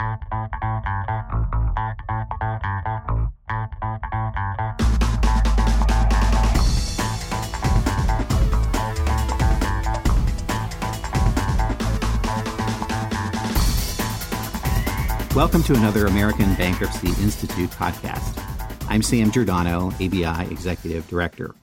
Welcome 0.00 0.16
to 15.64 15.74
another 15.74 16.06
American 16.06 16.54
Bankruptcy 16.54 17.08
Institute 17.22 17.68
podcast. 17.68 18.42
I'm 18.88 19.02
Sam 19.02 19.30
Giordano, 19.30 19.88
ABI 20.00 20.50
Executive 20.50 21.06
Director. 21.08 21.54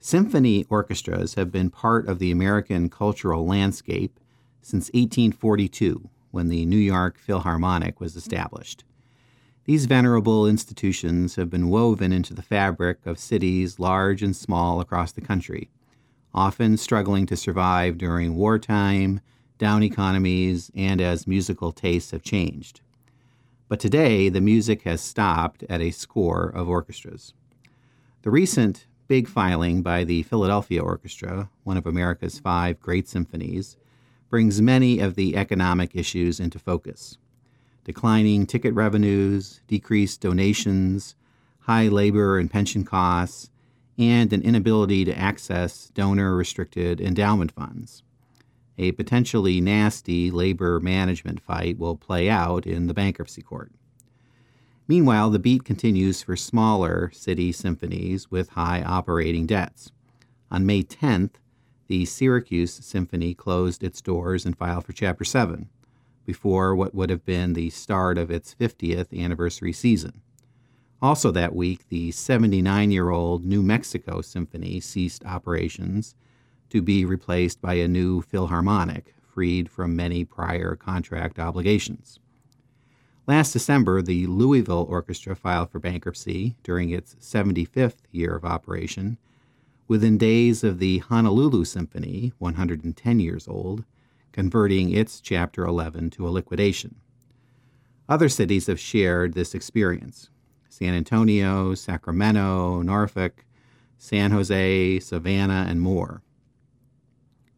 Symphony 0.00 0.66
orchestras 0.68 1.34
have 1.34 1.52
been 1.52 1.70
part 1.70 2.08
of 2.08 2.18
the 2.18 2.32
American 2.32 2.90
cultural 2.90 3.46
landscape 3.46 4.18
since 4.60 4.86
1842, 4.88 6.10
when 6.30 6.48
the 6.48 6.64
New 6.66 6.78
York 6.78 7.18
Philharmonic 7.18 8.00
was 8.00 8.12
mm-hmm. 8.12 8.18
established. 8.18 8.84
These 9.64 9.86
venerable 9.86 10.46
institutions 10.46 11.36
have 11.36 11.50
been 11.50 11.68
woven 11.68 12.12
into 12.12 12.32
the 12.32 12.42
fabric 12.42 13.04
of 13.04 13.18
cities 13.18 13.78
large 13.78 14.22
and 14.22 14.34
small 14.34 14.80
across 14.80 15.12
the 15.12 15.20
country, 15.20 15.68
often 16.32 16.76
struggling 16.76 17.26
to 17.26 17.36
survive 17.36 17.98
during 17.98 18.34
wartime, 18.34 19.20
down 19.58 19.82
economies, 19.82 20.70
and 20.74 21.00
as 21.00 21.26
musical 21.26 21.72
tastes 21.72 22.12
have 22.12 22.22
changed. 22.22 22.80
But 23.68 23.80
today, 23.80 24.30
the 24.30 24.40
music 24.40 24.82
has 24.82 25.02
stopped 25.02 25.64
at 25.68 25.82
a 25.82 25.90
score 25.90 26.48
of 26.48 26.68
orchestras. 26.68 27.34
The 28.22 28.30
recent 28.30 28.86
big 29.06 29.28
filing 29.28 29.82
by 29.82 30.04
the 30.04 30.22
Philadelphia 30.22 30.82
Orchestra, 30.82 31.50
one 31.64 31.76
of 31.76 31.86
America's 31.86 32.38
five 32.38 32.80
great 32.80 33.08
symphonies, 33.08 33.76
brings 34.30 34.60
many 34.60 34.98
of 34.98 35.14
the 35.14 35.36
economic 35.36 35.94
issues 35.94 36.40
into 36.40 36.58
focus. 36.58 37.18
Declining 37.84 38.46
ticket 38.46 38.74
revenues, 38.74 39.60
decreased 39.66 40.20
donations, 40.20 41.14
high 41.60 41.88
labor 41.88 42.38
and 42.38 42.50
pension 42.50 42.84
costs, 42.84 43.50
and 43.98 44.32
an 44.32 44.42
inability 44.42 45.04
to 45.04 45.18
access 45.18 45.88
donor 45.94 46.34
restricted 46.34 47.00
endowment 47.00 47.52
funds 47.52 48.02
a 48.78 48.92
potentially 48.92 49.60
nasty 49.60 50.30
labor 50.30 50.78
management 50.80 51.40
fight 51.40 51.78
will 51.78 51.96
play 51.96 52.30
out 52.30 52.66
in 52.66 52.86
the 52.86 52.94
bankruptcy 52.94 53.42
court. 53.42 53.72
Meanwhile, 54.86 55.30
the 55.30 55.38
beat 55.38 55.64
continues 55.64 56.22
for 56.22 56.36
smaller 56.36 57.10
city 57.12 57.52
symphonies 57.52 58.30
with 58.30 58.50
high 58.50 58.82
operating 58.82 59.44
debts. 59.44 59.90
On 60.50 60.64
May 60.64 60.82
10th, 60.82 61.32
the 61.88 62.04
Syracuse 62.04 62.74
Symphony 62.74 63.34
closed 63.34 63.82
its 63.82 64.00
doors 64.00 64.44
and 64.44 64.56
filed 64.56 64.84
for 64.84 64.92
Chapter 64.92 65.24
7 65.24 65.68
before 66.26 66.76
what 66.76 66.94
would 66.94 67.08
have 67.08 67.24
been 67.24 67.54
the 67.54 67.70
start 67.70 68.18
of 68.18 68.30
its 68.30 68.54
50th 68.54 69.18
anniversary 69.18 69.72
season. 69.72 70.20
Also 71.00 71.30
that 71.30 71.54
week, 71.54 71.88
the 71.88 72.10
79 72.10 72.90
year 72.90 73.08
old 73.08 73.44
New 73.46 73.62
Mexico 73.62 74.20
Symphony 74.20 74.80
ceased 74.80 75.24
operations 75.24 76.14
to 76.68 76.82
be 76.82 77.06
replaced 77.06 77.62
by 77.62 77.74
a 77.74 77.88
new 77.88 78.20
Philharmonic, 78.20 79.14
freed 79.22 79.70
from 79.70 79.96
many 79.96 80.24
prior 80.24 80.76
contract 80.76 81.38
obligations. 81.38 82.18
Last 83.26 83.52
December, 83.52 84.02
the 84.02 84.26
Louisville 84.26 84.86
Orchestra 84.88 85.34
filed 85.36 85.70
for 85.70 85.78
bankruptcy 85.78 86.56
during 86.62 86.90
its 86.90 87.14
75th 87.14 88.02
year 88.10 88.34
of 88.34 88.44
operation, 88.44 89.16
within 89.88 90.18
days 90.18 90.62
of 90.62 90.78
the 90.78 90.98
Honolulu 90.98 91.64
Symphony, 91.64 92.32
110 92.38 93.20
years 93.20 93.48
old, 93.48 93.84
converting 94.32 94.92
its 94.92 95.20
Chapter 95.20 95.64
11 95.64 96.10
to 96.10 96.28
a 96.28 96.30
liquidation. 96.30 96.96
Other 98.06 98.28
cities 98.28 98.66
have 98.66 98.78
shared 98.78 99.32
this 99.32 99.54
experience 99.54 100.30
San 100.68 100.92
Antonio, 100.94 101.74
Sacramento, 101.74 102.82
Norfolk, 102.82 103.46
San 103.96 104.30
Jose, 104.30 105.00
Savannah, 105.00 105.66
and 105.68 105.80
more. 105.80 106.22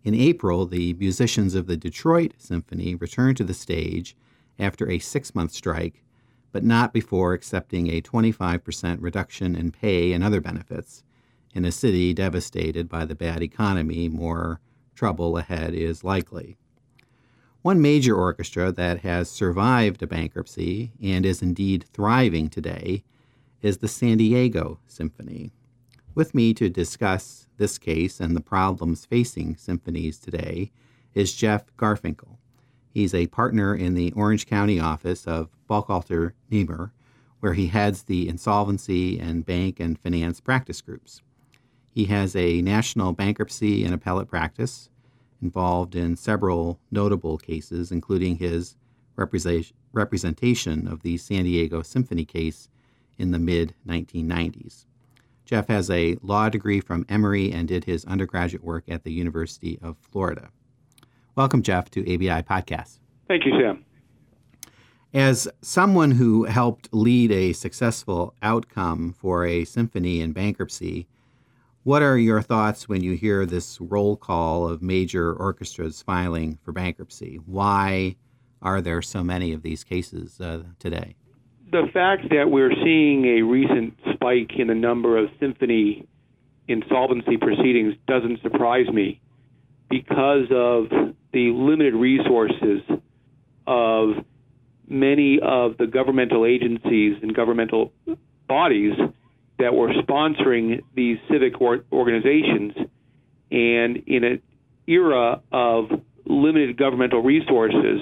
In 0.04 0.14
April, 0.14 0.64
the 0.64 0.94
musicians 0.94 1.54
of 1.54 1.66
the 1.66 1.76
Detroit 1.76 2.34
Symphony 2.38 2.94
returned 2.94 3.36
to 3.38 3.44
the 3.44 3.52
stage 3.52 4.16
after 4.58 4.88
a 4.88 5.00
six 5.00 5.34
month 5.34 5.50
strike, 5.50 6.04
but 6.52 6.64
not 6.64 6.92
before 6.92 7.34
accepting 7.34 7.88
a 7.88 8.00
25% 8.00 8.98
reduction 9.00 9.54
in 9.54 9.72
pay 9.72 10.12
and 10.12 10.24
other 10.24 10.40
benefits. 10.40 11.02
In 11.52 11.64
a 11.64 11.72
city 11.72 12.14
devastated 12.14 12.88
by 12.88 13.04
the 13.04 13.16
bad 13.16 13.42
economy, 13.42 14.08
more 14.08 14.60
trouble 14.94 15.36
ahead 15.36 15.74
is 15.74 16.04
likely. 16.04 16.56
One 17.62 17.82
major 17.82 18.14
orchestra 18.14 18.70
that 18.72 19.00
has 19.00 19.28
survived 19.28 20.00
a 20.02 20.06
bankruptcy 20.06 20.92
and 21.02 21.26
is 21.26 21.42
indeed 21.42 21.84
thriving 21.92 22.48
today 22.48 23.02
is 23.62 23.78
the 23.78 23.88
San 23.88 24.18
Diego 24.18 24.78
Symphony. 24.86 25.50
With 26.14 26.36
me 26.36 26.54
to 26.54 26.70
discuss 26.70 27.48
this 27.56 27.78
case 27.78 28.20
and 28.20 28.36
the 28.36 28.40
problems 28.40 29.04
facing 29.04 29.56
symphonies 29.56 30.18
today 30.18 30.70
is 31.14 31.34
Jeff 31.34 31.76
Garfinkel. 31.76 32.38
He's 32.88 33.12
a 33.12 33.26
partner 33.26 33.74
in 33.74 33.94
the 33.94 34.12
Orange 34.12 34.46
County 34.46 34.78
office 34.78 35.26
of 35.26 35.50
Buchalter 35.68 36.32
Nemer, 36.50 36.92
where 37.40 37.54
he 37.54 37.66
heads 37.66 38.04
the 38.04 38.28
insolvency 38.28 39.18
and 39.18 39.44
bank 39.44 39.80
and 39.80 39.98
finance 39.98 40.40
practice 40.40 40.80
groups. 40.80 41.22
He 41.90 42.04
has 42.06 42.36
a 42.36 42.62
national 42.62 43.12
bankruptcy 43.12 43.84
and 43.84 43.92
appellate 43.92 44.28
practice 44.28 44.88
involved 45.42 45.96
in 45.96 46.16
several 46.16 46.78
notable 46.90 47.36
cases, 47.38 47.90
including 47.90 48.36
his 48.36 48.76
representation 49.16 50.86
of 50.86 51.02
the 51.02 51.16
San 51.16 51.44
Diego 51.44 51.82
Symphony 51.82 52.24
case 52.24 52.68
in 53.18 53.32
the 53.32 53.38
mid 53.38 53.74
1990s. 53.86 54.86
Jeff 55.44 55.66
has 55.66 55.90
a 55.90 56.16
law 56.22 56.48
degree 56.48 56.80
from 56.80 57.04
Emory 57.08 57.50
and 57.50 57.66
did 57.66 57.84
his 57.84 58.04
undergraduate 58.04 58.62
work 58.62 58.84
at 58.88 59.02
the 59.02 59.12
University 59.12 59.78
of 59.82 59.96
Florida. 59.98 60.50
Welcome, 61.34 61.62
Jeff, 61.62 61.90
to 61.90 62.02
ABI 62.02 62.44
Podcast. 62.44 63.00
Thank 63.26 63.44
you, 63.44 63.52
Sam. 63.60 63.84
As 65.12 65.48
someone 65.60 66.12
who 66.12 66.44
helped 66.44 66.88
lead 66.92 67.32
a 67.32 67.52
successful 67.52 68.32
outcome 68.42 69.12
for 69.12 69.44
a 69.44 69.64
symphony 69.64 70.20
in 70.20 70.32
bankruptcy, 70.32 71.08
what 71.82 72.02
are 72.02 72.18
your 72.18 72.42
thoughts 72.42 72.88
when 72.88 73.02
you 73.02 73.14
hear 73.14 73.46
this 73.46 73.80
roll 73.80 74.16
call 74.16 74.68
of 74.68 74.82
major 74.82 75.32
orchestras 75.32 76.02
filing 76.02 76.58
for 76.62 76.72
bankruptcy? 76.72 77.40
Why 77.46 78.16
are 78.62 78.80
there 78.80 79.02
so 79.02 79.24
many 79.24 79.52
of 79.52 79.62
these 79.62 79.84
cases 79.84 80.40
uh, 80.40 80.64
today? 80.78 81.16
the 81.70 81.88
fact 81.92 82.28
that 82.30 82.50
we're 82.50 82.74
seeing 82.82 83.24
a 83.26 83.42
recent 83.42 83.94
spike 84.12 84.52
in 84.58 84.68
the 84.68 84.74
number 84.74 85.16
of 85.16 85.30
symphony 85.38 86.06
insolvency 86.68 87.36
proceedings 87.36 87.94
doesn't 88.06 88.42
surprise 88.42 88.88
me 88.88 89.20
because 89.88 90.46
of 90.50 90.88
the 91.32 91.50
limited 91.50 91.94
resources 91.94 92.80
of 93.66 94.24
many 94.88 95.38
of 95.40 95.76
the 95.78 95.86
governmental 95.86 96.44
agencies 96.44 97.16
and 97.22 97.34
governmental 97.34 97.92
bodies 98.48 98.94
that 99.60 99.74
were 99.74 99.92
sponsoring 100.02 100.82
these 100.94 101.18
civic 101.30 101.60
or- 101.60 101.84
organizations. 101.92 102.72
And 103.50 104.02
in 104.06 104.24
an 104.24 104.42
era 104.86 105.40
of 105.52 105.90
limited 106.24 106.76
governmental 106.76 107.22
resources, 107.22 108.00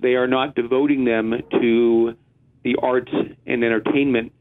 they 0.00 0.14
are 0.14 0.26
not 0.26 0.54
devoting 0.54 1.04
them 1.04 1.34
to 1.50 2.16
the 2.62 2.76
arts 2.82 3.12
and 3.46 3.64
entertainment 3.64 4.32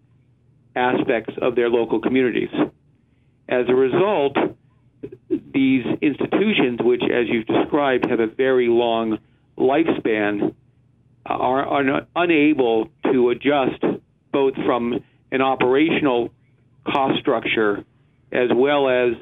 aspects 0.76 1.34
of 1.42 1.56
their 1.56 1.70
local 1.70 2.00
communities. 2.00 2.50
As 3.50 3.66
a 3.68 3.76
result, 3.76 4.38
these 5.30 5.86
institutions, 6.02 6.80
which, 6.82 7.04
as 7.04 7.28
you've 7.28 7.48
described, 7.48 8.09
have 8.09 8.20
a 8.20 8.28
very 8.28 8.68
long 8.68 9.18
lifespan, 9.58 10.54
are, 11.26 11.66
are 11.66 12.08
unable 12.16 12.90
to 13.12 13.30
adjust 13.30 13.82
both 14.32 14.53
from 14.66 15.03
an 15.32 15.41
operational 15.41 16.29
cost 16.85 17.20
structure 17.20 17.84
as 18.32 18.50
well 18.53 18.90
as 18.90 19.14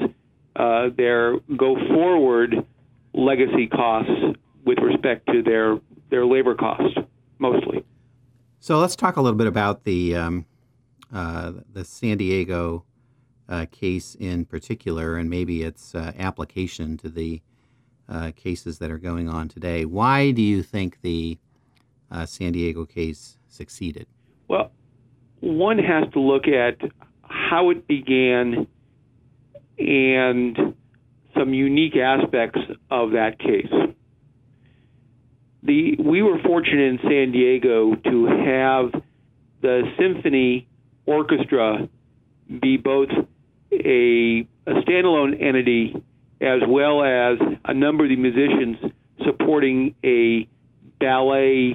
uh, 0.55 0.89
their 0.95 1.37
go 1.55 1.75
forward 1.87 2.65
legacy 3.13 3.67
costs 3.67 4.11
with 4.65 4.79
respect 4.79 5.27
to 5.27 5.43
their, 5.43 5.79
their 6.09 6.25
labor 6.25 6.55
costs, 6.55 6.97
mostly. 7.39 7.83
So 8.59 8.79
let's 8.79 8.95
talk 8.95 9.17
a 9.17 9.21
little 9.21 9.37
bit 9.37 9.47
about 9.47 9.83
the 9.83 10.15
um, 10.15 10.45
uh, 11.13 11.53
the 11.71 11.85
San 11.85 12.17
Diego 12.17 12.83
uh, 13.47 13.67
case 13.71 14.15
in 14.15 14.43
particular, 14.45 15.17
and 15.17 15.29
maybe 15.29 15.61
its 15.61 15.93
uh, 15.93 16.11
application 16.17 16.97
to 16.97 17.09
the 17.09 17.41
uh, 18.09 18.31
cases 18.35 18.79
that 18.79 18.89
are 18.89 18.97
going 18.97 19.29
on 19.29 19.47
today. 19.47 19.85
Why 19.85 20.31
do 20.31 20.41
you 20.41 20.63
think 20.63 21.01
the 21.01 21.37
uh, 22.09 22.25
San 22.25 22.53
Diego 22.53 22.85
case 22.85 23.37
succeeded? 23.47 24.07
Well, 24.47 24.71
one 25.41 25.77
has 25.77 26.11
to 26.13 26.19
look 26.19 26.47
at 26.47 26.77
how 27.21 27.69
it 27.69 27.87
began 27.87 28.67
and 29.77 30.75
some 31.37 31.53
unique 31.53 31.95
aspects 31.97 32.59
of 32.89 33.11
that 33.11 33.37
case. 33.39 33.71
the 35.63 35.95
we 35.99 36.21
were 36.21 36.39
fortunate 36.39 36.93
in 36.93 36.99
San 37.03 37.31
Diego 37.31 37.95
to 37.95 38.25
have 38.25 39.01
the 39.61 39.83
symphony 39.99 40.67
orchestra 41.05 41.89
be 42.61 42.77
both 42.77 43.09
a, 43.71 44.47
a 44.67 44.73
standalone 44.83 45.41
entity 45.41 45.95
as 46.41 46.61
well 46.67 47.03
as 47.03 47.37
a 47.65 47.73
number 47.73 48.03
of 48.03 48.09
the 48.09 48.15
musicians 48.15 48.77
supporting 49.25 49.95
a 50.03 50.47
ballet 50.99 51.73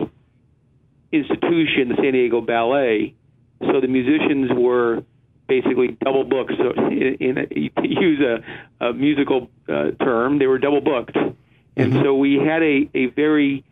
institution, 1.12 1.88
the 1.88 1.96
San 1.96 2.12
Diego 2.12 2.40
Ballet. 2.40 3.14
So 3.60 3.80
the 3.80 3.88
musicians 3.88 4.50
were 4.54 5.02
basically 5.50 5.98
double 6.02 6.24
booked. 6.24 6.52
So, 6.56 6.70
in, 6.90 7.16
in 7.20 7.38
a, 7.38 7.46
to 7.46 7.88
use 7.88 8.20
a, 8.20 8.86
a 8.86 8.92
musical 8.92 9.50
uh, 9.68 9.90
term, 10.02 10.38
they 10.38 10.46
were 10.46 10.58
double 10.58 10.80
booked, 10.80 11.16
and 11.16 11.92
mm-hmm. 11.92 12.02
so 12.02 12.14
we 12.14 12.36
had 12.36 12.62
a, 12.62 12.88
a 12.94 13.06
very 13.06 13.64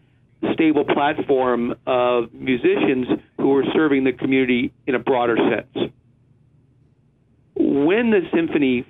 stable 0.52 0.84
platform 0.84 1.74
of 1.86 2.32
musicians 2.32 3.06
who 3.38 3.48
were 3.48 3.64
serving 3.72 4.04
the 4.04 4.12
community 4.12 4.72
in 4.86 4.94
a 4.94 4.98
broader 4.98 5.36
sense. 5.36 5.92
When 7.54 8.10
the 8.10 8.20
symphony 8.32 8.84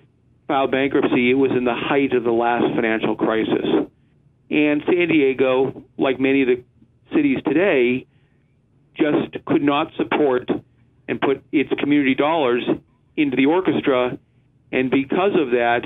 filed 0.46 0.70
bankruptcy, 0.70 1.30
it 1.30 1.34
was 1.34 1.50
in 1.52 1.64
the 1.64 1.74
height 1.74 2.12
of 2.12 2.24
the 2.24 2.32
last 2.32 2.74
financial 2.74 3.16
crisis. 3.16 3.64
And 4.50 4.82
San 4.86 5.08
Diego, 5.08 5.84
like 5.98 6.18
many 6.18 6.42
of 6.42 6.48
the 6.48 6.64
cities 7.14 7.38
today, 7.46 8.06
just 8.96 9.44
could 9.46 9.62
not 9.62 9.92
support 9.96 10.50
and 11.08 11.20
put 11.20 11.42
its 11.50 11.70
community 11.78 12.14
dollars 12.14 12.62
into 13.16 13.36
the 13.36 13.46
orchestra. 13.46 14.18
And 14.70 14.90
because 14.90 15.32
of 15.34 15.50
that, 15.50 15.80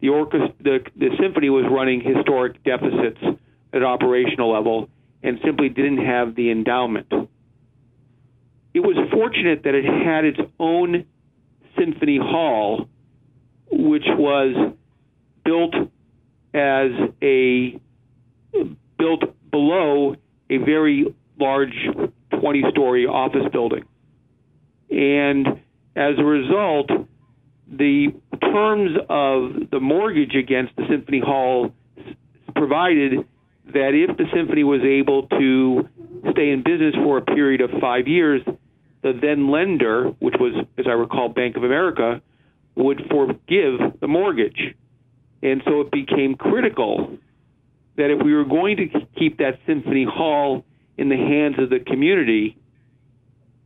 the, 0.00 0.08
orchestra, 0.10 0.52
the, 0.60 0.78
the 0.96 1.08
symphony 1.20 1.48
was 1.48 1.64
running 1.70 2.00
historic 2.00 2.62
deficits 2.64 3.20
at 3.72 3.82
operational 3.82 4.52
level 4.52 4.88
and 5.22 5.38
simply 5.44 5.68
didn't 5.68 6.04
have 6.04 6.34
the 6.34 6.50
endowment. 6.50 7.06
It 8.74 8.80
was 8.80 8.96
fortunate 9.10 9.62
that 9.64 9.74
it 9.74 9.84
had 9.84 10.24
its 10.24 10.38
own 10.58 11.06
symphony 11.78 12.18
hall, 12.18 12.88
which 13.70 14.04
was 14.06 14.74
built 15.44 15.74
as 16.52 16.90
a 17.22 17.80
built 18.98 19.22
below 19.50 20.16
a 20.50 20.56
very 20.58 21.14
large 21.38 21.74
20 22.38 22.64
story 22.70 23.06
office 23.06 23.46
building. 23.52 23.84
And 24.90 25.46
as 25.94 26.14
a 26.18 26.24
result, 26.24 26.90
the 27.68 28.08
terms 28.40 28.96
of 29.08 29.70
the 29.70 29.80
mortgage 29.80 30.34
against 30.34 30.76
the 30.76 30.84
Symphony 30.88 31.20
Hall 31.20 31.72
provided 32.54 33.26
that 33.66 33.90
if 33.94 34.16
the 34.16 34.24
symphony 34.34 34.64
was 34.64 34.82
able 34.82 35.26
to 35.28 35.88
stay 36.30 36.50
in 36.50 36.62
business 36.64 36.94
for 36.94 37.18
a 37.18 37.22
period 37.22 37.60
of 37.60 37.70
five 37.80 38.06
years, 38.06 38.42
the 39.02 39.12
then 39.20 39.50
lender, 39.50 40.08
which 40.20 40.34
was, 40.38 40.54
as 40.78 40.86
I 40.86 40.92
recall, 40.92 41.28
Bank 41.28 41.56
of 41.56 41.64
America, 41.64 42.22
would 42.76 43.02
forgive 43.10 44.00
the 44.00 44.08
mortgage. 44.08 44.74
And 45.42 45.62
so 45.64 45.80
it 45.80 45.90
became 45.90 46.36
critical 46.36 47.18
that 47.96 48.10
if 48.10 48.22
we 48.24 48.34
were 48.34 48.44
going 48.44 48.76
to 48.76 48.88
keep 49.18 49.38
that 49.38 49.58
symphony 49.66 50.04
hall 50.04 50.64
in 50.96 51.08
the 51.08 51.16
hands 51.16 51.56
of 51.58 51.70
the 51.70 51.80
community, 51.80 52.56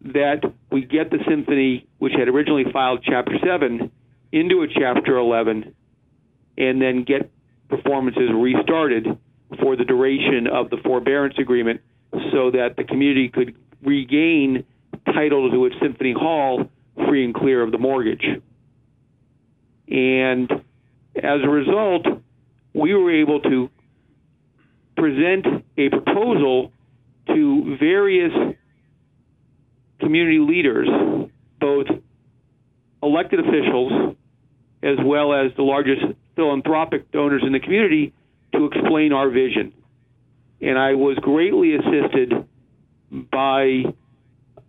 that 0.02 0.40
we 0.70 0.82
get 0.82 1.10
the 1.10 1.18
symphony, 1.28 1.86
which 1.98 2.12
had 2.18 2.28
originally 2.28 2.64
filed 2.72 3.04
Chapter 3.04 3.34
7, 3.44 3.90
into 4.32 4.62
a 4.62 4.66
Chapter 4.68 5.16
11, 5.16 5.74
and 6.58 6.80
then 6.80 7.04
get 7.04 7.30
performances 7.68 8.30
restarted 8.34 9.06
for 9.60 9.76
the 9.76 9.84
duration 9.84 10.46
of 10.46 10.70
the 10.70 10.76
forbearance 10.84 11.34
agreement 11.38 11.80
so 12.32 12.50
that 12.50 12.74
the 12.76 12.84
community 12.84 13.28
could 13.28 13.54
regain 13.82 14.64
title 15.06 15.50
to 15.50 15.66
its 15.66 15.76
symphony 15.80 16.12
hall 16.12 16.68
free 17.08 17.24
and 17.24 17.34
clear 17.34 17.62
of 17.62 17.72
the 17.72 17.78
mortgage. 17.78 18.24
And 19.88 20.50
as 21.16 21.40
a 21.42 21.48
result, 21.48 22.06
we 22.74 22.94
were 22.94 23.12
able 23.12 23.40
to 23.40 23.70
present 24.96 25.46
a 25.76 25.88
proposal 25.88 26.72
to 27.26 27.76
various 27.78 28.32
community 30.00 30.38
leaders, 30.38 30.88
both 31.60 31.86
elected 33.02 33.40
officials 33.40 34.16
as 34.82 34.96
well 35.04 35.34
as 35.34 35.52
the 35.56 35.62
largest 35.62 36.02
philanthropic 36.36 37.10
donors 37.12 37.42
in 37.44 37.52
the 37.52 37.60
community, 37.60 38.14
to 38.54 38.66
explain 38.66 39.12
our 39.12 39.28
vision. 39.30 39.72
And 40.60 40.78
I 40.78 40.94
was 40.94 41.16
greatly 41.20 41.74
assisted 41.74 42.32
by 43.30 43.84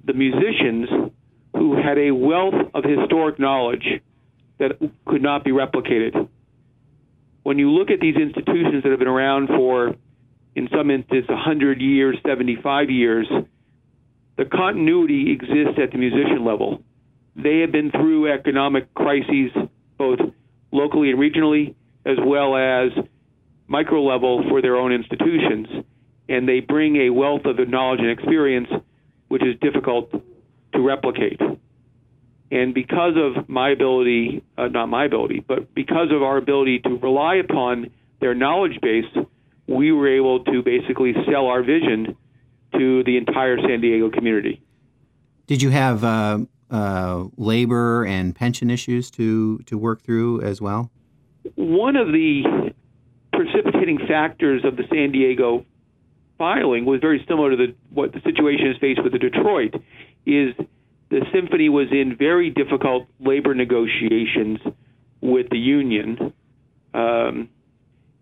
the 0.03 0.13
musicians 0.13 1.11
who 1.53 1.75
had 1.75 1.97
a 1.97 2.11
wealth 2.11 2.53
of 2.73 2.83
historic 2.83 3.39
knowledge 3.39 4.01
that 4.59 4.77
could 5.05 5.21
not 5.21 5.43
be 5.43 5.51
replicated. 5.51 6.27
When 7.43 7.57
you 7.57 7.71
look 7.71 7.89
at 7.89 7.99
these 7.99 8.15
institutions 8.15 8.83
that 8.83 8.89
have 8.89 8.99
been 8.99 9.07
around 9.07 9.47
for, 9.47 9.95
in 10.55 10.69
some 10.75 10.91
instances, 10.91 11.27
100 11.29 11.81
years, 11.81 12.17
75 12.25 12.89
years, 12.89 13.27
the 14.41 14.49
continuity 14.49 15.31
exists 15.31 15.79
at 15.79 15.91
the 15.91 15.99
musician 15.99 16.43
level. 16.43 16.81
They 17.35 17.59
have 17.59 17.71
been 17.71 17.91
through 17.91 18.33
economic 18.33 18.91
crises, 18.95 19.51
both 19.99 20.17
locally 20.71 21.11
and 21.11 21.19
regionally, 21.19 21.75
as 22.07 22.17
well 22.25 22.55
as 22.55 22.89
micro 23.67 24.01
level 24.01 24.43
for 24.49 24.59
their 24.63 24.77
own 24.77 24.93
institutions. 24.93 25.67
And 26.27 26.49
they 26.49 26.59
bring 26.59 26.95
a 26.95 27.11
wealth 27.11 27.45
of 27.45 27.55
knowledge 27.69 27.99
and 27.99 28.09
experience 28.09 28.69
which 29.27 29.43
is 29.43 29.59
difficult 29.61 30.11
to 30.73 30.81
replicate. 30.81 31.39
And 32.49 32.73
because 32.73 33.13
of 33.15 33.47
my 33.47 33.69
ability, 33.69 34.43
uh, 34.57 34.69
not 34.69 34.87
my 34.87 35.05
ability, 35.05 35.45
but 35.47 35.75
because 35.75 36.07
of 36.11 36.23
our 36.23 36.37
ability 36.37 36.79
to 36.79 36.97
rely 36.97 37.35
upon 37.35 37.91
their 38.19 38.33
knowledge 38.33 38.79
base, 38.81 39.05
we 39.67 39.91
were 39.91 40.09
able 40.17 40.43
to 40.45 40.63
basically 40.63 41.13
sell 41.31 41.45
our 41.45 41.61
vision 41.61 42.17
to 42.73 43.03
the 43.03 43.17
entire 43.17 43.57
San 43.59 43.81
Diego 43.81 44.09
community. 44.09 44.61
Did 45.47 45.61
you 45.61 45.69
have 45.69 46.03
uh, 46.03 46.39
uh, 46.69 47.25
labor 47.37 48.05
and 48.05 48.35
pension 48.35 48.69
issues 48.69 49.11
to, 49.11 49.59
to 49.65 49.77
work 49.77 50.01
through 50.01 50.41
as 50.41 50.61
well? 50.61 50.91
One 51.55 51.95
of 51.95 52.07
the 52.07 52.73
precipitating 53.33 53.99
factors 54.07 54.63
of 54.63 54.77
the 54.77 54.83
San 54.89 55.11
Diego 55.11 55.65
filing 56.37 56.85
was 56.85 57.01
very 57.01 57.23
similar 57.27 57.51
to 57.51 57.57
the, 57.57 57.75
what 57.91 58.13
the 58.13 58.21
situation 58.21 58.67
is 58.67 58.77
faced 58.77 59.03
with 59.03 59.11
the 59.11 59.19
Detroit. 59.19 59.75
Is 60.25 60.55
the 61.09 61.25
symphony 61.33 61.67
was 61.69 61.87
in 61.91 62.15
very 62.17 62.49
difficult 62.49 63.07
labor 63.19 63.53
negotiations 63.53 64.59
with 65.19 65.49
the 65.49 65.57
union, 65.57 66.33
um, 66.93 67.49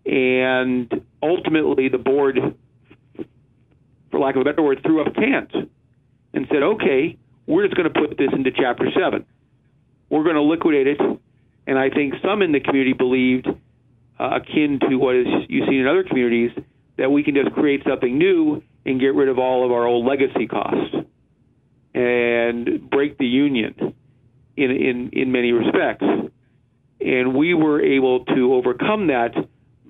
and 0.04 1.02
ultimately 1.22 1.88
the 1.88 1.98
board, 1.98 2.38
for 4.10 4.20
lack 4.20 4.36
of 4.36 4.42
a 4.42 4.44
better 4.44 4.62
word, 4.62 4.80
threw 4.84 5.00
up 5.00 5.14
cans 5.14 5.50
and 6.32 6.46
said, 6.48 6.62
"Okay, 6.62 7.16
we're 7.46 7.64
just 7.64 7.76
going 7.76 7.92
to 7.92 8.00
put 8.00 8.16
this 8.16 8.30
into 8.32 8.50
Chapter 8.50 8.90
Seven. 8.98 9.24
We're 10.08 10.24
going 10.24 10.36
to 10.36 10.42
liquidate 10.42 10.86
it." 10.86 11.00
And 11.66 11.78
I 11.78 11.90
think 11.90 12.14
some 12.22 12.42
in 12.42 12.52
the 12.52 12.60
community 12.60 12.94
believed, 12.94 13.46
uh, 14.18 14.38
akin 14.42 14.80
to 14.88 14.96
what 14.96 15.14
is 15.16 15.26
you 15.48 15.66
see 15.68 15.78
in 15.78 15.86
other 15.86 16.02
communities, 16.02 16.50
that 16.96 17.10
we 17.10 17.22
can 17.22 17.34
just 17.34 17.52
create 17.52 17.82
something 17.88 18.18
new 18.18 18.62
and 18.84 19.00
get 19.00 19.14
rid 19.14 19.28
of 19.28 19.38
all 19.38 19.64
of 19.64 19.72
our 19.72 19.86
old 19.86 20.06
legacy 20.06 20.46
costs 20.46 20.94
and 21.94 22.90
break 22.90 23.18
the 23.18 23.26
union 23.26 23.94
in, 24.56 24.70
in, 24.70 25.10
in 25.12 25.32
many 25.32 25.52
respects. 25.52 26.04
And 27.00 27.34
we 27.34 27.54
were 27.54 27.80
able 27.80 28.24
to 28.26 28.54
overcome 28.54 29.08
that 29.08 29.34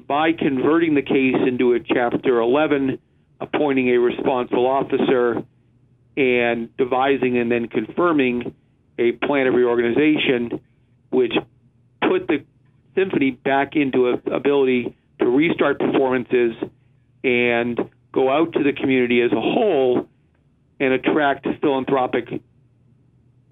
by 0.07 0.33
converting 0.33 0.95
the 0.95 1.03
case 1.03 1.37
into 1.47 1.75
a 1.75 1.81
Chapter 1.81 2.41
11, 2.41 2.99
appointing 3.41 3.89
a 3.89 3.99
responsible 3.99 4.67
officer, 4.67 5.43
and 6.17 6.77
devising 6.77 7.39
and 7.39 7.51
then 7.51 7.69
confirming 7.69 8.55
a 8.99 9.13
plan 9.13 9.47
of 9.47 9.55
reorganization, 9.55 10.61
which 11.11 11.33
put 12.03 12.27
the 12.27 12.45
symphony 12.95 13.31
back 13.31 13.77
into 13.77 14.09
a 14.09 14.35
ability 14.35 14.95
to 15.19 15.27
restart 15.27 15.79
performances 15.79 16.55
and 17.25 17.79
go 18.13 18.31
out 18.31 18.53
to 18.53 18.63
the 18.63 18.73
community 18.73 19.23
as 19.23 19.33
a 19.33 19.41
whole 19.41 20.09
and 20.81 20.93
attract 20.93 21.47
philanthropic 21.61 22.43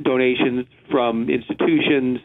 donations 0.02 0.66
from 0.90 1.28
institutions, 1.28 2.18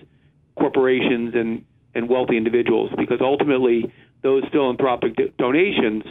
corporations, 0.55 1.33
and, 1.35 1.65
and 1.93 2.09
wealthy 2.09 2.37
individuals. 2.37 2.89
Because 2.97 3.19
ultimately 3.21 3.93
those 4.21 4.43
philanthropic 4.51 5.15
do- 5.15 5.31
donations 5.37 6.03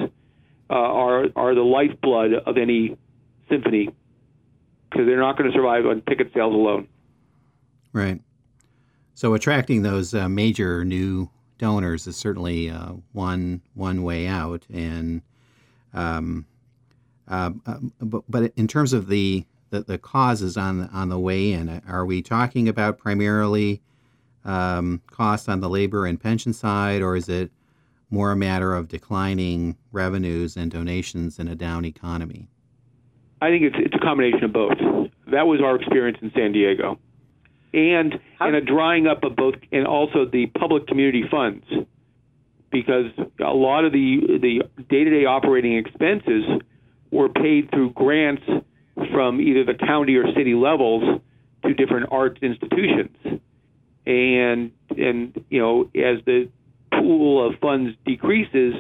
uh, 0.73 0.75
are, 0.75 1.27
are 1.37 1.55
the 1.55 1.63
lifeblood 1.63 2.33
of 2.47 2.57
any 2.57 2.97
symphony 3.49 3.91
because 4.91 5.07
they're 5.07 5.21
not 5.21 5.37
going 5.37 5.51
to 5.51 5.55
survive 5.55 5.85
on 5.87 6.03
ticket 6.09 6.33
sales 6.35 6.55
alone. 6.55 6.89
Right. 7.93 8.21
So 9.15 9.35
attracting 9.35 9.83
those 9.83 10.15
uh, 10.15 10.29
major 10.29 10.85
new 10.85 11.29
donors 11.59 12.07
is 12.07 12.17
certainly 12.17 12.71
uh, 12.71 12.95
one 13.13 13.61
one 13.75 14.03
way 14.03 14.27
out. 14.27 14.67
And 14.73 15.23
Um, 15.95 16.47
uh, 17.29 17.51
but, 18.01 18.25
but 18.29 18.53
in 18.57 18.67
terms 18.67 18.93
of 18.95 19.09
the, 19.09 19.45
the, 19.71 19.83
the 19.83 19.99
causes 19.99 20.57
on 20.57 20.89
on 20.89 21.09
the 21.11 21.19
way 21.19 21.53
in, 21.53 21.83
are 21.87 22.07
we 22.07 22.23
talking 22.23 22.67
about 22.69 22.99
primarily 22.99 23.81
um, 24.45 25.03
costs 25.11 25.49
on 25.49 25.61
the 25.61 25.69
labor 25.69 26.07
and 26.07 26.19
pension 26.19 26.53
side, 26.55 27.03
or 27.03 27.15
is 27.15 27.29
it 27.29 27.51
more 28.13 28.31
a 28.31 28.37
matter 28.37 28.75
of 28.75 28.89
declining 28.89 29.77
revenues 29.91 30.57
and 30.57 30.71
donations 30.71 31.39
in 31.39 31.49
a 31.49 31.55
down 31.55 31.85
economy? 31.85 32.47
I 33.41 33.49
think 33.49 33.65
it's 33.65 33.77
it's 33.79 33.95
a 33.95 33.99
combination 33.99 34.45
of 34.45 34.53
both. 34.53 34.79
That 35.27 35.47
was 35.47 35.61
our 35.61 35.77
experience 35.77 36.19
in 36.21 36.31
San 36.37 36.53
Diego, 36.53 36.99
and 37.73 38.21
and 38.39 38.55
a 38.55 38.61
drying 38.61 39.07
up 39.07 39.25
of 39.25 39.35
both, 39.35 39.55
and 39.73 39.87
also 39.87 40.27
the 40.27 40.47
public 40.47 40.87
community 40.87 41.25
funds, 41.29 41.65
because 42.71 43.07
a 43.41 43.55
lot 43.55 43.85
of 43.85 43.93
the 43.93 44.39
the 44.41 44.83
day 44.89 45.05
to 45.05 45.11
day 45.11 45.25
operating 45.25 45.77
expenses 45.77 46.45
were 47.11 47.31
paid 47.31 47.71
through 47.71 47.93
grants 47.93 48.45
from 49.11 49.41
either 49.41 49.65
the 49.65 49.75
county 49.75 50.17
or 50.17 50.33
city 50.35 50.55
levels 50.55 51.21
to 51.65 51.75
different 51.75 52.09
arts 52.13 52.39
institutions, 52.43 53.17
and 54.07 54.71
and 54.91 55.45
you 55.49 55.61
know 55.61 55.85
as 55.97 56.23
the 56.27 56.49
pool 57.03 57.47
of 57.47 57.59
funds 57.61 57.97
decreases, 58.05 58.75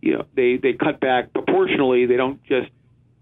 you 0.00 0.14
know 0.14 0.24
they 0.34 0.56
they 0.56 0.72
cut 0.72 1.00
back 1.00 1.32
proportionally. 1.32 2.06
They 2.06 2.16
don't 2.16 2.42
just 2.44 2.70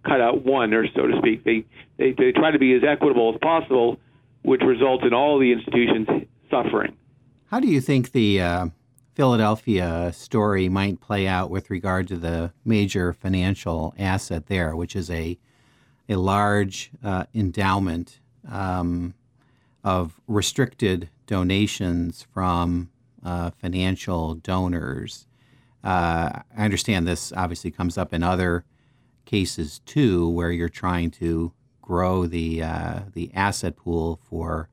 cut 0.05 0.21
out 0.21 0.45
one, 0.45 0.73
or 0.75 0.87
so 0.95 1.07
to 1.07 1.19
speak. 1.19 1.45
They, 1.45 1.65
they, 1.97 2.13
they 2.13 2.33
try 2.33 2.51
to 2.51 2.59
be 2.59 2.75
as 2.75 2.83
equitable 2.83 3.33
as 3.35 3.39
possible, 3.41 3.99
which 4.43 4.61
results 4.63 5.05
in 5.07 5.15
all 5.15 5.39
the 5.39 5.53
institutions 5.53 6.09
suffering. 6.51 6.97
How 7.47 7.61
do 7.61 7.69
you 7.69 7.81
think 7.81 8.13
the 8.13 8.41
uh, 8.41 8.67
Philadelphia 9.15 10.13
story 10.13 10.69
might 10.69 11.01
play 11.01 11.29
out 11.29 11.51
with 11.51 11.71
regard 11.71 12.09
to 12.09 12.17
the 12.17 12.53
major 12.65 13.13
financial 13.13 13.95
asset 13.99 14.47
there, 14.47 14.75
which 14.75 14.97
is 14.97 15.11
a 15.11 15.39
a 16.09 16.17
large 16.17 16.91
uh, 17.05 17.25
endowment 17.33 18.19
um, 18.51 19.15
of 19.85 20.21
restricted 20.27 21.09
donations 21.27 22.27
from 22.35 22.91
uh, 23.25 23.51
financial 23.51 24.35
donors? 24.35 25.27
Uh, 25.85 26.43
I 26.57 26.65
understand 26.65 27.07
this 27.07 27.33
obviously 27.33 27.71
comes 27.71 27.99
up 27.99 28.13
in 28.13 28.23
other 28.23 28.65
cases 29.25 29.81
too, 29.85 30.29
where 30.29 30.51
you're 30.51 30.69
trying 30.69 31.11
to 31.13 31.53
grow 31.81 32.27
the 32.27 32.63
uh, 32.63 33.01
the 33.13 33.31
asset 33.35 33.77
pool 33.77 34.21
for 34.29 34.69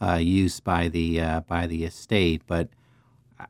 uh, 0.00 0.16
use 0.16 0.60
by 0.60 0.88
the 0.88 1.20
uh, 1.20 1.40
by 1.40 1.66
the 1.66 1.84
estate. 1.84 2.42
But 2.46 2.68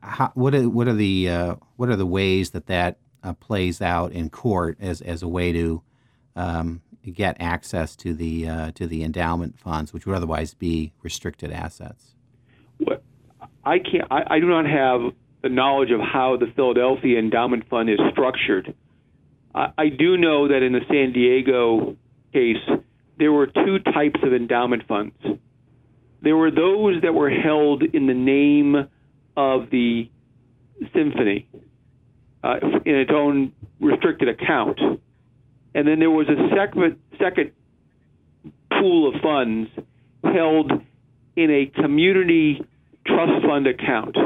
how, 0.01 0.31
what 0.35 0.55
are 0.55 0.69
what 0.69 0.87
are 0.87 0.93
the 0.93 1.29
uh, 1.29 1.55
what 1.75 1.89
are 1.89 1.95
the 1.95 2.05
ways 2.05 2.51
that 2.51 2.67
that 2.67 2.97
plays 3.39 3.81
out 3.81 4.11
in 4.11 4.29
court 4.29 4.77
as 4.79 5.01
as 5.01 5.21
a 5.21 5.27
way 5.27 5.51
to 5.51 5.81
um, 6.35 6.81
get 7.11 7.37
access 7.39 7.95
to 7.97 8.13
the 8.13 8.47
uh, 8.47 8.71
to 8.71 8.87
the 8.87 9.03
endowment 9.03 9.59
funds, 9.59 9.93
which 9.93 10.05
would 10.05 10.15
otherwise 10.15 10.53
be 10.53 10.93
restricted 11.01 11.51
assets? 11.51 12.15
What 12.77 13.03
I 13.63 13.79
can't. 13.79 14.11
I, 14.11 14.35
I 14.35 14.39
do 14.39 14.47
not 14.47 14.65
have 14.65 15.13
the 15.41 15.49
knowledge 15.49 15.91
of 15.91 15.99
how 15.99 16.37
the 16.39 16.47
Philadelphia 16.55 17.19
endowment 17.19 17.69
fund 17.69 17.89
is 17.89 17.99
structured. 18.11 18.73
I, 19.53 19.87
do 19.87 20.17
know 20.17 20.49
that 20.49 20.63
in 20.63 20.73
the 20.73 20.81
San 20.89 21.13
Diego 21.13 21.95
case, 22.33 22.57
there 23.17 23.31
were 23.31 23.47
two 23.47 23.79
types 23.79 24.19
of 24.21 24.33
endowment 24.33 24.85
funds. 24.85 25.15
There 26.21 26.35
were 26.35 26.51
those 26.51 27.01
that 27.03 27.13
were 27.13 27.29
held 27.29 27.83
in 27.83 28.07
the 28.07 28.13
name 28.13 28.75
of 29.37 29.69
the 29.69 30.09
symphony 30.93 31.47
uh, 32.43 32.55
in 32.85 32.95
its 32.95 33.11
own 33.13 33.53
restricted 33.79 34.27
account. 34.27 34.79
And 35.73 35.87
then 35.87 35.99
there 35.99 36.11
was 36.11 36.27
a 36.27 36.49
second, 36.55 36.97
second 37.17 37.51
pool 38.71 39.13
of 39.13 39.21
funds 39.21 39.69
held 40.23 40.71
in 41.35 41.51
a 41.51 41.81
community 41.81 42.65
trust 43.05 43.45
fund 43.45 43.67
account. 43.67 44.17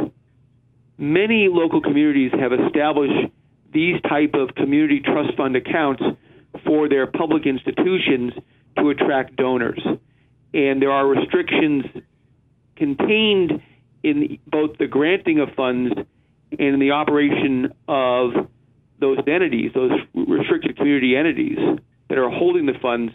Many 0.97 1.47
local 1.49 1.81
communities 1.81 2.31
have 2.39 2.51
established 2.53 3.31
these 3.71 4.01
type 4.01 4.33
of 4.33 4.55
community 4.55 4.99
trust 4.99 5.35
fund 5.37 5.55
accounts 5.55 6.03
for 6.65 6.89
their 6.89 7.07
public 7.07 7.45
institutions 7.45 8.33
to 8.77 8.89
attract 8.89 9.35
donors. 9.35 9.81
And 10.53 10.81
there 10.81 10.91
are 10.91 11.07
restrictions 11.07 11.85
contained 12.75 13.61
in 14.03 14.39
both 14.47 14.77
the 14.77 14.87
granting 14.87 15.39
of 15.39 15.49
funds 15.55 15.93
and 16.57 16.81
the 16.81 16.91
operation 16.91 17.73
of 17.87 18.31
those 18.99 19.19
entities, 19.27 19.71
those 19.73 19.91
restricted 20.13 20.77
community 20.77 21.15
entities 21.15 21.57
that 22.09 22.17
are 22.17 22.29
holding 22.29 22.65
the 22.65 22.73
funds 22.81 23.13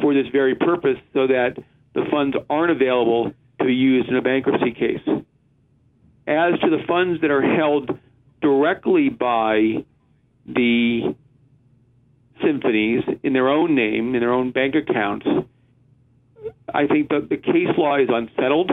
for 0.00 0.14
this 0.14 0.26
very 0.32 0.54
purpose 0.54 0.96
so 1.12 1.26
that 1.26 1.56
the 1.94 2.04
funds 2.10 2.36
aren't 2.50 2.72
available 2.72 3.32
to 3.62 3.68
be 3.68 3.74
used 3.74 4.08
in 4.08 4.16
a 4.16 4.22
bankruptcy 4.22 4.72
case. 4.72 5.02
As 6.26 6.58
to 6.60 6.70
the 6.70 6.82
funds 6.86 7.20
that 7.22 7.30
are 7.30 7.42
held 7.42 7.90
directly 8.40 9.08
by 9.08 9.84
the 10.46 11.14
symphonies 12.44 13.02
in 13.22 13.32
their 13.32 13.48
own 13.48 13.74
name, 13.74 14.14
in 14.14 14.20
their 14.20 14.32
own 14.32 14.50
bank 14.50 14.74
accounts, 14.74 15.26
I 16.72 16.86
think 16.86 17.08
that 17.10 17.28
the 17.28 17.36
case 17.36 17.76
law 17.76 17.98
is 17.98 18.08
unsettled 18.08 18.70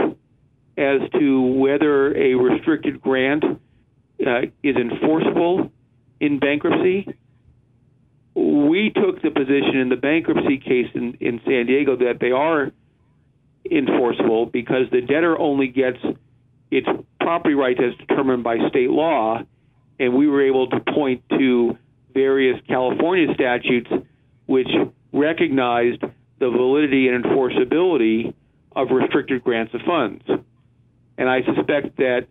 as 0.78 1.02
to 1.20 1.42
whether 1.42 2.16
a 2.16 2.36
restricted 2.36 3.02
grant 3.02 3.44
uh, 3.46 4.42
is 4.64 4.76
enforceable 4.76 5.72
in 6.20 6.40
bankruptcy. 6.40 7.08
We 8.36 8.92
took 8.96 9.22
the 9.22 9.32
position 9.32 9.78
in 9.78 9.90
the 9.90 9.98
bankruptcy 9.98 10.58
case 10.58 10.88
in, 10.94 11.18
in 11.20 11.42
San 11.46 11.66
Diego 11.66 11.98
that 11.98 12.20
they 12.20 12.32
are 12.32 12.72
enforceable 13.72 14.46
because 14.46 14.90
the 14.92 15.02
debtor 15.02 15.38
only 15.38 15.68
gets 15.68 15.98
its 16.72 16.88
property 17.20 17.56
rights 17.56 17.80
as 17.84 17.96
determined 18.08 18.44
by 18.44 18.58
state 18.70 18.90
law 18.90 19.42
and 20.00 20.14
we 20.14 20.28
were 20.28 20.42
able 20.42 20.70
to 20.70 20.80
point 20.94 21.24
to 21.30 21.78
various 22.14 22.60
California 22.68 23.34
statutes 23.34 23.90
which 24.46 24.70
recognized 25.12 26.02
the 26.40 26.50
validity 26.50 27.08
and 27.08 27.24
enforceability 27.24 28.34
of 28.76 28.90
restricted 28.92 29.44
grants 29.44 29.74
of 29.74 29.82
funds. 29.82 30.24
And 31.18 31.30
I 31.30 31.42
suspect 31.44 31.98
that 31.98 32.28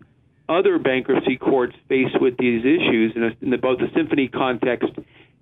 other 0.48 0.78
bankruptcy 0.78 1.36
courts 1.36 1.74
faced 1.88 2.20
with 2.20 2.38
these 2.38 2.62
issues 2.64 3.12
in, 3.14 3.24
a, 3.24 3.30
in 3.42 3.50
the, 3.50 3.58
both 3.58 3.78
the 3.78 3.88
symphony 3.94 4.28
context 4.28 4.88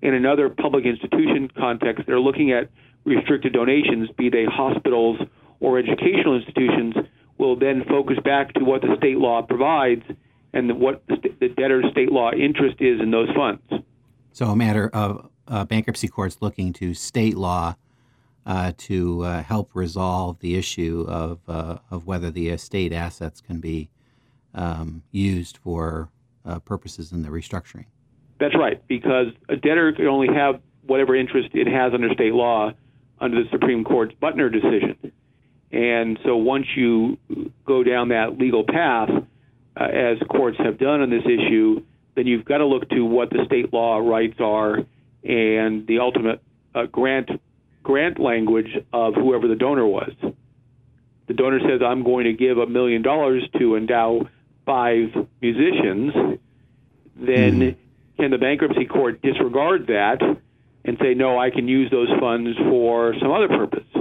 and 0.02 0.14
another 0.14 0.48
public 0.48 0.84
institution 0.84 1.48
context, 1.56 2.04
they're 2.06 2.20
looking 2.20 2.52
at 2.52 2.68
restricted 3.04 3.52
donations, 3.52 4.08
be 4.18 4.28
they 4.28 4.44
hospitals 4.44 5.18
or 5.60 5.78
educational 5.78 6.36
institutions, 6.36 6.94
will 7.38 7.56
then 7.56 7.84
focus 7.88 8.18
back 8.24 8.52
to 8.54 8.64
what 8.64 8.82
the 8.82 8.94
state 8.96 9.18
law 9.18 9.42
provides 9.42 10.02
and 10.52 10.80
what 10.80 11.02
the 11.06 11.48
debtor's 11.48 11.84
state 11.90 12.10
law 12.10 12.30
interest 12.32 12.76
is 12.80 13.00
in 13.00 13.10
those 13.10 13.28
funds. 13.34 13.62
So, 14.32 14.46
a 14.46 14.56
matter 14.56 14.88
of 14.92 15.28
uh, 15.48 15.64
bankruptcy 15.64 16.08
courts 16.08 16.38
looking 16.40 16.72
to 16.74 16.94
state 16.94 17.36
law 17.36 17.76
uh, 18.46 18.72
to 18.78 19.22
uh, 19.22 19.42
help 19.42 19.70
resolve 19.74 20.38
the 20.38 20.56
issue 20.56 21.04
of, 21.08 21.40
uh, 21.48 21.78
of 21.90 22.06
whether 22.06 22.30
the 22.30 22.48
estate 22.48 22.92
assets 22.92 23.40
can 23.40 23.60
be 23.60 23.90
um, 24.54 25.02
used 25.10 25.58
for 25.58 26.10
uh, 26.44 26.58
purposes 26.60 27.12
in 27.12 27.22
the 27.22 27.28
restructuring. 27.28 27.86
That's 28.38 28.54
right, 28.56 28.86
because 28.86 29.28
a 29.48 29.56
debtor 29.56 29.92
can 29.92 30.06
only 30.06 30.28
have 30.32 30.60
whatever 30.86 31.16
interest 31.16 31.48
it 31.54 31.66
has 31.66 31.92
under 31.92 32.12
state 32.12 32.32
law 32.32 32.72
under 33.20 33.42
the 33.42 33.48
Supreme 33.50 33.82
Court's 33.82 34.14
Butner 34.22 34.52
decision. 34.52 35.12
And 35.72 36.18
so 36.24 36.36
once 36.36 36.66
you 36.76 37.18
go 37.66 37.82
down 37.82 38.08
that 38.08 38.38
legal 38.38 38.64
path, 38.64 39.10
uh, 39.78 39.84
as 39.84 40.18
courts 40.28 40.58
have 40.58 40.78
done 40.78 41.02
on 41.02 41.10
this 41.10 41.24
issue, 41.24 41.82
then 42.14 42.26
you've 42.26 42.44
got 42.44 42.58
to 42.58 42.66
look 42.66 42.88
to 42.90 43.04
what 43.04 43.30
the 43.30 43.44
state 43.46 43.72
law 43.72 43.98
rights 43.98 44.40
are 44.40 44.78
and 45.22 45.86
the 45.86 45.98
ultimate 46.00 46.40
uh, 46.74 46.86
grant 46.86 47.30
grant 47.82 48.18
language 48.18 48.70
of 48.92 49.14
whoever 49.14 49.46
the 49.46 49.54
donor 49.54 49.86
was. 49.86 50.12
The 51.28 51.34
donor 51.34 51.60
says, 51.60 51.82
"I'm 51.84 52.04
going 52.04 52.24
to 52.24 52.32
give 52.32 52.58
a 52.58 52.66
million 52.66 53.02
dollars 53.02 53.46
to 53.58 53.76
endow 53.76 54.28
five 54.64 55.14
musicians." 55.40 56.40
Then 57.16 57.60
mm-hmm. 57.60 58.22
can 58.22 58.30
the 58.30 58.38
bankruptcy 58.38 58.86
court 58.86 59.20
disregard 59.22 59.88
that 59.88 60.22
and 60.84 60.98
say, 61.00 61.14
"No, 61.14 61.38
I 61.38 61.50
can 61.50 61.68
use 61.68 61.90
those 61.90 62.08
funds 62.20 62.56
for 62.58 63.14
some 63.20 63.30
other 63.30 63.48
purpose"? 63.48 63.95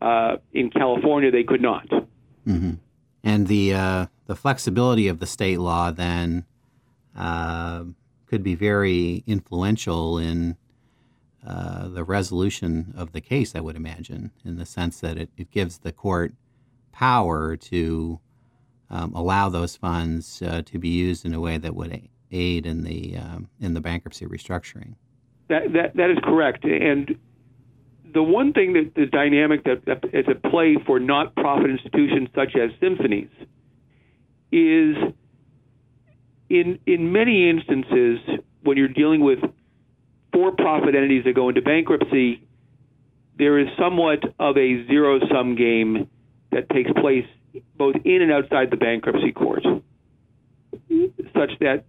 Uh, 0.00 0.36
in 0.52 0.70
California, 0.70 1.30
they 1.30 1.44
could 1.44 1.62
not. 1.62 1.88
Mm-hmm. 2.46 2.74
And 3.24 3.46
the 3.46 3.74
uh, 3.74 4.06
the 4.26 4.36
flexibility 4.36 5.08
of 5.08 5.18
the 5.18 5.26
state 5.26 5.58
law 5.58 5.90
then 5.90 6.44
uh, 7.16 7.84
could 8.26 8.42
be 8.42 8.54
very 8.54 9.24
influential 9.26 10.18
in 10.18 10.56
uh, 11.46 11.88
the 11.88 12.04
resolution 12.04 12.92
of 12.96 13.12
the 13.12 13.20
case, 13.20 13.54
I 13.54 13.60
would 13.60 13.76
imagine, 13.76 14.32
in 14.44 14.56
the 14.56 14.66
sense 14.66 15.00
that 15.00 15.16
it, 15.16 15.30
it 15.36 15.50
gives 15.50 15.78
the 15.78 15.92
court 15.92 16.34
power 16.92 17.56
to 17.56 18.20
um, 18.90 19.14
allow 19.14 19.48
those 19.48 19.76
funds 19.76 20.42
uh, 20.42 20.62
to 20.66 20.78
be 20.78 20.88
used 20.88 21.24
in 21.24 21.34
a 21.34 21.40
way 21.40 21.56
that 21.58 21.74
would 21.74 22.08
aid 22.32 22.66
in 22.66 22.82
the 22.82 23.16
um, 23.16 23.48
in 23.60 23.74
the 23.74 23.80
bankruptcy 23.80 24.26
restructuring. 24.26 24.94
That, 25.48 25.72
that 25.72 25.96
that 25.96 26.10
is 26.10 26.18
correct. 26.24 26.64
And 26.64 27.16
the 28.12 28.22
one 28.22 28.52
thing 28.52 28.72
that 28.74 28.92
the 28.94 29.06
dynamic 29.06 29.64
that, 29.64 29.84
that 29.86 30.04
is 30.12 30.26
at 30.28 30.42
play 30.50 30.76
for 30.86 30.98
not-profit 30.98 31.70
institutions 31.70 32.28
such 32.34 32.56
as 32.56 32.70
symphonies 32.80 33.28
is 34.52 34.96
in 36.48 36.78
in 36.86 37.12
many 37.12 37.50
instances 37.50 38.20
when 38.62 38.76
you're 38.76 38.88
dealing 38.88 39.20
with 39.20 39.38
for-profit 40.32 40.94
entities 40.94 41.24
that 41.24 41.34
go 41.34 41.48
into 41.48 41.62
bankruptcy, 41.62 42.42
there 43.38 43.58
is 43.58 43.68
somewhat 43.78 44.22
of 44.38 44.56
a 44.56 44.86
zero-sum 44.86 45.54
game 45.56 46.08
that 46.52 46.68
takes 46.70 46.90
place 47.00 47.24
both 47.76 47.94
in 48.04 48.22
and 48.22 48.32
outside 48.32 48.70
the 48.70 48.76
bankruptcy 48.76 49.32
court, 49.32 49.62
such 51.34 51.50
that 51.60 51.84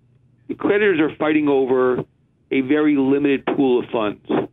creditors 0.57 0.99
are 0.99 1.13
fighting 1.17 1.47
over 1.47 2.03
a 2.51 2.61
very 2.61 2.95
limited 2.95 3.45
pool 3.45 3.79
of 3.83 3.89
funds. 3.91 4.46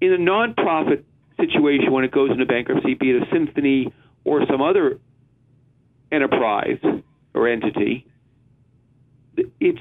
In 0.00 0.12
a 0.12 0.16
nonprofit 0.16 1.04
situation, 1.38 1.92
when 1.92 2.04
it 2.04 2.12
goes 2.12 2.30
into 2.30 2.46
bankruptcy, 2.46 2.94
be 2.94 3.10
it 3.10 3.22
a 3.22 3.26
symphony 3.32 3.92
or 4.24 4.46
some 4.46 4.62
other 4.62 4.98
enterprise 6.12 6.78
or 7.34 7.48
entity, 7.48 8.06
it's 9.60 9.80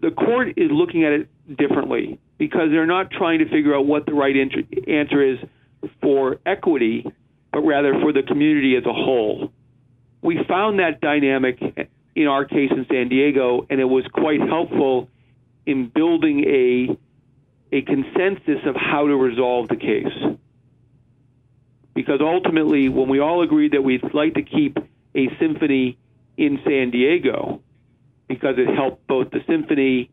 the 0.00 0.10
court 0.10 0.48
is 0.56 0.70
looking 0.70 1.04
at 1.04 1.12
it 1.12 1.28
differently 1.56 2.18
because 2.38 2.68
they're 2.70 2.86
not 2.86 3.10
trying 3.10 3.40
to 3.40 3.48
figure 3.50 3.74
out 3.76 3.86
what 3.86 4.06
the 4.06 4.14
right 4.14 4.34
answer 4.88 5.22
is 5.22 5.38
for 6.00 6.38
equity, 6.46 7.04
but 7.52 7.60
rather 7.60 7.94
for 8.00 8.12
the 8.12 8.22
community 8.22 8.76
as 8.76 8.84
a 8.86 8.92
whole. 8.92 9.52
We 10.22 10.38
found 10.48 10.78
that 10.78 11.00
dynamic 11.00 11.60
in 12.14 12.26
our 12.26 12.44
case 12.44 12.70
in 12.70 12.86
San 12.90 13.08
Diego, 13.08 13.66
and 13.68 13.80
it 13.80 13.84
was 13.84 14.04
quite 14.12 14.40
helpful 14.40 15.08
in 15.66 15.90
building 15.94 16.44
a 16.46 16.96
a 17.72 17.82
consensus 17.82 18.58
of 18.66 18.74
how 18.74 19.06
to 19.06 19.16
resolve 19.16 19.68
the 19.68 19.76
case. 19.76 20.36
Because 21.94 22.20
ultimately, 22.20 22.88
when 22.88 23.08
we 23.08 23.20
all 23.20 23.42
agreed 23.42 23.72
that 23.72 23.82
we'd 23.82 24.02
like 24.14 24.34
to 24.34 24.42
keep 24.42 24.78
a 25.14 25.28
symphony 25.38 25.98
in 26.36 26.60
San 26.64 26.90
Diego, 26.90 27.60
because 28.28 28.56
it 28.58 28.74
helped 28.74 29.06
both 29.06 29.30
the 29.30 29.40
symphony, 29.46 30.10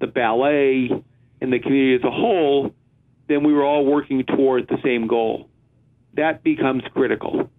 the 0.00 0.06
ballet, 0.06 0.90
and 1.40 1.52
the 1.52 1.58
community 1.58 1.96
as 1.96 2.04
a 2.04 2.10
whole, 2.10 2.74
then 3.28 3.44
we 3.44 3.52
were 3.52 3.64
all 3.64 3.84
working 3.84 4.24
toward 4.24 4.68
the 4.68 4.78
same 4.82 5.06
goal. 5.06 5.48
That 6.14 6.42
becomes 6.42 6.82
critical. 6.94 7.50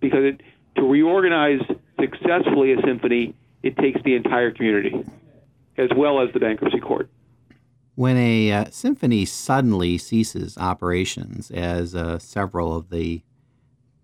Because 0.00 0.24
it, 0.24 0.40
to 0.76 0.82
reorganize 0.82 1.60
successfully 2.00 2.72
a 2.72 2.80
symphony, 2.82 3.34
it 3.62 3.76
takes 3.76 4.00
the 4.02 4.14
entire 4.14 4.50
community 4.50 5.04
as 5.78 5.88
well 5.96 6.20
as 6.20 6.32
the 6.32 6.40
bankruptcy 6.40 6.80
court. 6.80 7.08
When 7.94 8.16
a 8.16 8.52
uh, 8.52 8.64
symphony 8.70 9.26
suddenly 9.26 9.98
ceases 9.98 10.56
operations, 10.56 11.50
as 11.50 11.94
uh, 11.94 12.18
several 12.18 12.74
of 12.74 12.88
the 12.88 13.22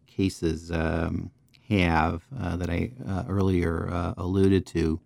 cases 0.06 0.70
um, 0.70 1.30
have 1.70 2.24
uh, 2.38 2.56
that 2.56 2.68
I 2.68 2.92
uh, 3.06 3.24
earlier 3.28 3.88
uh, 3.90 4.14
alluded 4.18 4.66
to, 4.66 5.00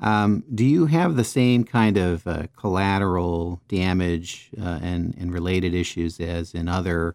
um, 0.00 0.42
do 0.54 0.64
you 0.64 0.86
have 0.86 1.16
the 1.16 1.24
same 1.24 1.64
kind 1.64 1.98
of 1.98 2.26
uh, 2.26 2.46
collateral 2.56 3.60
damage 3.68 4.50
and, 4.56 5.14
and 5.18 5.32
related 5.32 5.74
issues 5.74 6.18
as 6.18 6.54
in 6.54 6.66
other 6.66 7.14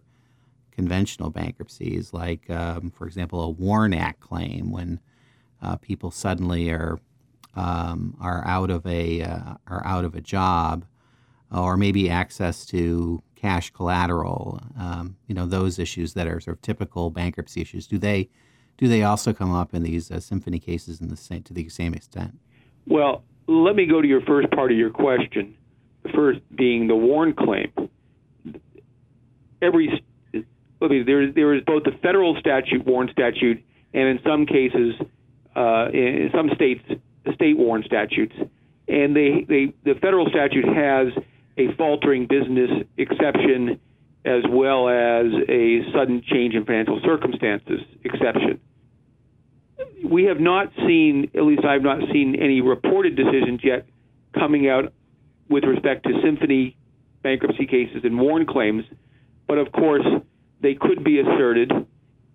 conventional 0.70 1.30
bankruptcies, 1.30 2.12
like, 2.12 2.48
um, 2.50 2.90
for 2.90 3.06
example, 3.06 3.42
a 3.42 3.48
WARN 3.50 3.94
Act 3.94 4.20
claim 4.20 4.70
when 4.70 5.00
people 5.80 6.10
suddenly 6.10 6.68
are 6.68 7.00
um, 7.56 8.16
are 8.20 8.44
out 8.46 8.70
of 8.70 8.86
a 8.86 9.22
uh, 9.22 9.54
are 9.66 9.82
out 9.84 10.04
of 10.04 10.14
a 10.14 10.20
job, 10.20 10.84
or 11.50 11.76
maybe 11.76 12.10
access 12.10 12.66
to 12.66 13.22
cash 13.36 13.70
collateral. 13.70 14.60
Um, 14.78 15.16
you 15.26 15.34
know 15.34 15.46
those 15.46 15.78
issues 15.78 16.14
that 16.14 16.26
are 16.26 16.40
sort 16.40 16.56
of 16.56 16.62
typical 16.62 17.10
bankruptcy 17.10 17.60
issues. 17.60 17.86
Do 17.86 17.98
they 17.98 18.28
do 18.76 18.88
they 18.88 19.02
also 19.02 19.32
come 19.32 19.52
up 19.52 19.74
in 19.74 19.82
these 19.82 20.10
uh, 20.10 20.20
symphony 20.20 20.58
cases 20.58 21.00
in 21.00 21.08
the 21.08 21.16
same, 21.16 21.42
to 21.44 21.54
the 21.54 21.68
same 21.68 21.94
extent? 21.94 22.38
Well, 22.86 23.22
let 23.46 23.76
me 23.76 23.86
go 23.86 24.00
to 24.00 24.08
your 24.08 24.20
first 24.22 24.50
part 24.50 24.72
of 24.72 24.78
your 24.78 24.90
question. 24.90 25.56
The 26.02 26.10
first 26.10 26.40
being 26.54 26.86
the 26.86 26.96
WARN 26.96 27.34
claim. 27.34 27.72
Every 29.62 30.02
there 30.80 31.32
there 31.32 31.54
is 31.54 31.62
both 31.64 31.84
the 31.84 31.92
federal 32.02 32.36
statute, 32.38 32.84
WARN 32.84 33.08
statute, 33.10 33.64
and 33.94 34.08
in 34.08 34.20
some 34.22 34.44
cases, 34.44 34.94
uh, 35.56 35.88
in 35.92 36.30
some 36.34 36.50
states, 36.54 36.82
the 37.24 37.32
state 37.34 37.56
WARN 37.56 37.82
statutes, 37.84 38.34
and 38.88 39.16
they, 39.16 39.46
they 39.48 39.72
the 39.84 39.98
federal 40.00 40.28
statute 40.28 40.64
has 40.64 41.08
a 41.56 41.74
faltering 41.76 42.26
business 42.26 42.70
exception 42.96 43.80
as 44.24 44.42
well 44.48 44.88
as 44.88 45.26
a 45.48 45.80
sudden 45.92 46.22
change 46.26 46.54
in 46.54 46.64
financial 46.64 47.00
circumstances 47.04 47.80
exception. 48.04 48.60
We 50.04 50.24
have 50.24 50.40
not 50.40 50.72
seen, 50.76 51.30
at 51.34 51.42
least 51.42 51.64
I 51.64 51.74
have 51.74 51.82
not 51.82 52.00
seen 52.12 52.36
any 52.40 52.60
reported 52.60 53.16
decisions 53.16 53.60
yet 53.62 53.86
coming 54.32 54.68
out 54.68 54.92
with 55.48 55.64
respect 55.64 56.04
to 56.04 56.20
symphony 56.22 56.76
bankruptcy 57.22 57.66
cases 57.66 58.02
and 58.04 58.18
WARN 58.18 58.46
claims, 58.46 58.84
but 59.46 59.58
of 59.58 59.72
course 59.72 60.06
they 60.60 60.74
could 60.74 61.04
be 61.04 61.20
asserted, 61.20 61.70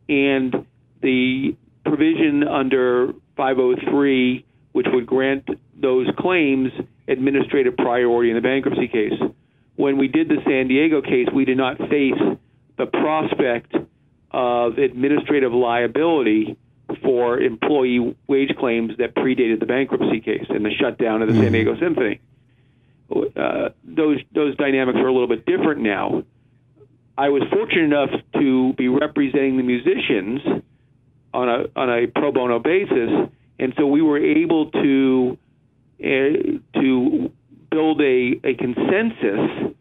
and 0.08 0.66
the 1.02 1.56
provision 1.86 2.48
under 2.48 3.14
503 3.36 4.46
which 4.72 4.88
would 4.92 5.06
grant 5.06 5.48
those 5.76 6.08
claims 6.18 6.72
administrative 7.08 7.76
priority 7.78 8.30
in 8.30 8.36
the 8.36 8.42
bankruptcy 8.42 8.88
case. 8.88 9.20
When 9.76 9.98
we 9.98 10.08
did 10.08 10.30
the 10.30 10.38
San 10.46 10.68
Diego 10.68 11.02
case, 11.02 11.28
we 11.34 11.46
did 11.46 11.58
not 11.58 11.78
face 11.78 12.20
the 12.78 12.86
prospect 12.86 13.76
of 14.32 14.78
administrative 14.78 15.54
liability 15.54 16.58
for 17.02 17.40
employee 17.40 18.16
wage 18.28 18.56
claims 18.58 18.92
that 18.98 19.16
predated 19.16 19.60
the 19.60 19.66
bankruptcy 19.66 20.22
case 20.22 20.46
and 20.50 20.66
the 20.66 20.72
shutdown 20.80 21.22
of 21.22 21.28
the 21.28 21.34
mm-hmm. 21.34 21.44
San 21.44 21.52
Diego 21.52 21.80
Symphony. 21.80 22.20
Uh, 23.36 23.70
those 23.84 24.20
those 24.34 24.56
dynamics 24.58 25.00
are 25.00 25.08
a 25.08 25.12
little 25.12 25.28
bit 25.28 25.46
different 25.46 25.82
now. 25.82 26.24
I 27.18 27.30
was 27.30 27.42
fortunate 27.52 27.86
enough 27.86 28.10
to 28.34 28.74
be 28.74 28.88
representing 28.88 29.58
the 29.58 29.64
musicians 29.64 30.42
on 31.34 31.50
a 31.50 31.66
on 31.76 31.90
a 31.90 32.08
pro 32.08 32.32
bono 32.32 32.60
basis 32.60 33.30
and 33.60 33.74
so 33.78 33.86
we 33.86 34.02
were 34.02 34.18
able 34.18 34.72
to 34.72 35.38
uh, 36.02 36.80
to 36.80 37.32
build 37.70 38.02
a, 38.02 38.40
a 38.44 38.54
consensus 38.56 39.76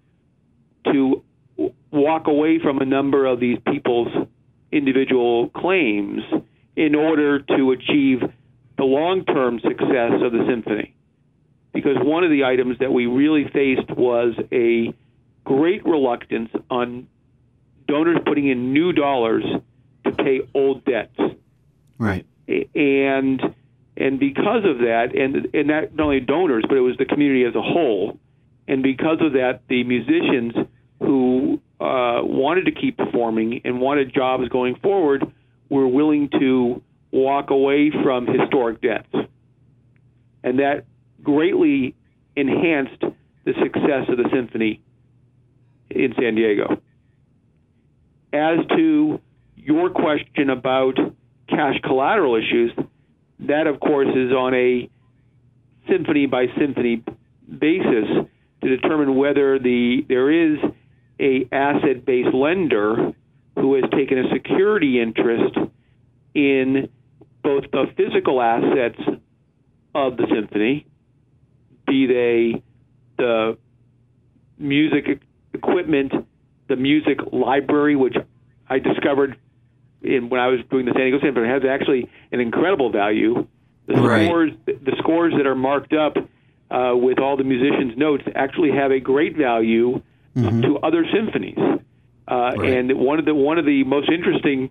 to 0.93 1.23
walk 1.91 2.27
away 2.27 2.59
from 2.59 2.79
a 2.79 2.85
number 2.85 3.25
of 3.25 3.41
these 3.41 3.59
people's 3.71 4.09
individual 4.71 5.49
claims 5.51 6.23
in 6.77 6.95
order 6.95 7.41
to 7.41 7.71
achieve 7.73 8.21
the 8.77 8.85
long-term 8.85 9.61
success 9.61 10.13
of 10.23 10.33
the 10.33 10.45
symphony. 10.49 10.95
Because 11.73 11.97
one 11.99 12.25
of 12.25 12.31
the 12.31 12.45
items 12.45 12.79
that 12.81 12.93
we 12.93 13.07
really 13.07 13.45
faced 13.53 13.91
was 13.91 14.35
a 14.53 14.95
great 15.45 15.85
reluctance 15.85 16.51
on 16.71 17.09
donors 17.87 18.19
putting 18.27 18.49
in 18.49 18.73
new 18.73 18.93
dollars 18.93 19.45
to 20.05 20.13
pay 20.13 20.41
old 20.55 20.85
debts. 20.85 21.19
Right. 21.99 22.27
And 22.47 23.41
and 23.99 24.21
because 24.21 24.65
of 24.65 24.79
that, 24.79 25.09
and 25.15 25.49
and 25.53 25.67
not 25.67 26.01
only 26.01 26.21
donors, 26.21 26.65
but 26.69 26.77
it 26.77 26.81
was 26.81 26.97
the 26.99 27.05
community 27.05 27.45
as 27.45 27.55
a 27.57 27.63
whole. 27.63 28.19
And 28.69 28.83
because 28.83 29.19
of 29.21 29.33
that, 29.33 29.63
the 29.69 29.83
musicians 29.83 30.53
who 31.01 31.61
uh, 31.81 32.21
wanted 32.23 32.67
to 32.67 32.73
keep 32.73 32.97
performing 32.97 33.63
and 33.65 33.81
wanted 33.81 34.15
jobs 34.15 34.49
going 34.51 34.77
forward 34.77 35.25
were 35.69 35.89
willing 35.89 36.29
to 36.39 36.83
walk 37.11 37.51
away 37.51 37.91
from 37.91 38.27
historic 38.27 38.81
debts. 38.81 39.13
And 40.45 40.61
that 40.61 40.85
greatly 41.23 41.97
enhanced 42.37 43.03
the 43.45 43.55
success 43.55 44.09
of 44.09 44.17
the 44.17 44.29
symphony 44.33 44.81
in 45.91 46.15
San 46.21 46.37
Diego. 46.37 46.81
As 48.33 48.59
to 48.77 49.21
your 49.57 49.91
question 49.91 50.51
about 50.51 50.97
cash 51.49 51.81
collateral 51.83 52.37
issues, 52.37 52.73
that, 53.41 53.67
of 53.67 53.81
course, 53.81 54.09
is 54.09 54.33
on 54.33 54.55
a 54.55 54.89
symphony 55.89 56.27
by 56.27 56.47
symphony 56.59 57.03
basis 57.49 58.27
to 58.63 58.69
determine 58.69 59.17
whether 59.17 59.59
the 59.59 60.05
there 60.09 60.31
is 60.31 60.59
a 61.21 61.49
asset 61.53 62.05
based 62.05 62.35
lender 62.35 63.13
who 63.55 63.75
has 63.75 63.85
taken 63.91 64.19
a 64.19 64.31
security 64.33 65.01
interest 65.01 65.57
in 66.35 66.89
both 67.43 67.65
the 67.73 67.87
physical 67.97 68.41
assets 68.41 69.01
of 69.95 70.17
the 70.17 70.27
symphony, 70.33 70.87
be 71.87 72.07
they 72.07 72.63
the 73.17 73.57
music 74.59 75.23
equipment, 75.55 76.13
the 76.69 76.77
music 76.77 77.19
library, 77.33 77.97
which 77.97 78.17
I 78.69 78.79
discovered 78.79 79.37
in 80.03 80.29
when 80.29 80.41
I 80.41 80.49
was 80.49 80.61
doing 80.71 80.87
the 80.87 80.93
San 80.93 81.03
Diego 81.03 81.19
Symphony 81.21 81.49
has 81.49 81.63
actually 81.65 82.09
an 82.33 82.41
incredible 82.41 82.91
value. 82.91 83.47
The 83.87 83.95
Right. 83.95 84.27
scores, 84.27 84.53
the 84.67 84.95
scores 84.99 85.35
that 85.37 85.47
are 85.47 85.55
marked 85.55 85.93
up 85.93 86.17
uh, 86.71 86.95
with 86.95 87.19
all 87.19 87.37
the 87.37 87.45
musicians' 87.45 87.97
notes 87.97 88.25
actually 88.35 88.71
have 88.73 88.91
a 88.93 89.01
great 89.01 89.37
value 89.37 90.03
to 90.63 90.79
other 90.83 91.05
symphonies. 91.13 91.59
Uh, 91.59 92.53
Right. 92.57 92.73
And 92.75 92.93
one 92.99 93.19
of 93.19 93.25
the 93.25 93.35
one 93.35 93.59
of 93.59 93.65
the 93.65 93.83
most 93.85 94.09
interesting 94.11 94.71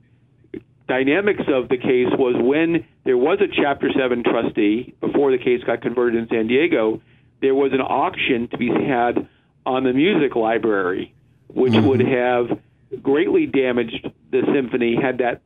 dynamics 0.87 1.43
of 1.47 1.67
the 1.69 1.77
case 1.77 2.07
was 2.17 2.35
when 2.37 2.85
there 3.03 3.17
was 3.17 3.39
a 3.41 3.47
Chapter 3.47 3.91
7 3.91 4.23
trustee, 4.23 4.93
before 5.01 5.31
the 5.31 5.37
case 5.37 5.63
got 5.65 5.81
converted 5.81 6.21
in 6.21 6.29
San 6.29 6.47
Diego, 6.47 7.01
there 7.41 7.53
was 7.55 7.73
an 7.73 7.81
auction 7.81 8.47
to 8.49 8.57
be 8.57 8.69
had 8.69 9.27
on 9.65 9.83
the 9.83 9.91
music 9.93 10.35
library, 10.35 11.13
which 11.47 11.73
would 11.73 11.99
have 11.99 12.57
greatly 13.01 13.45
damaged 13.45 14.07
the 14.31 14.41
symphony 14.53 14.95
had 14.95 15.19
that 15.19 15.41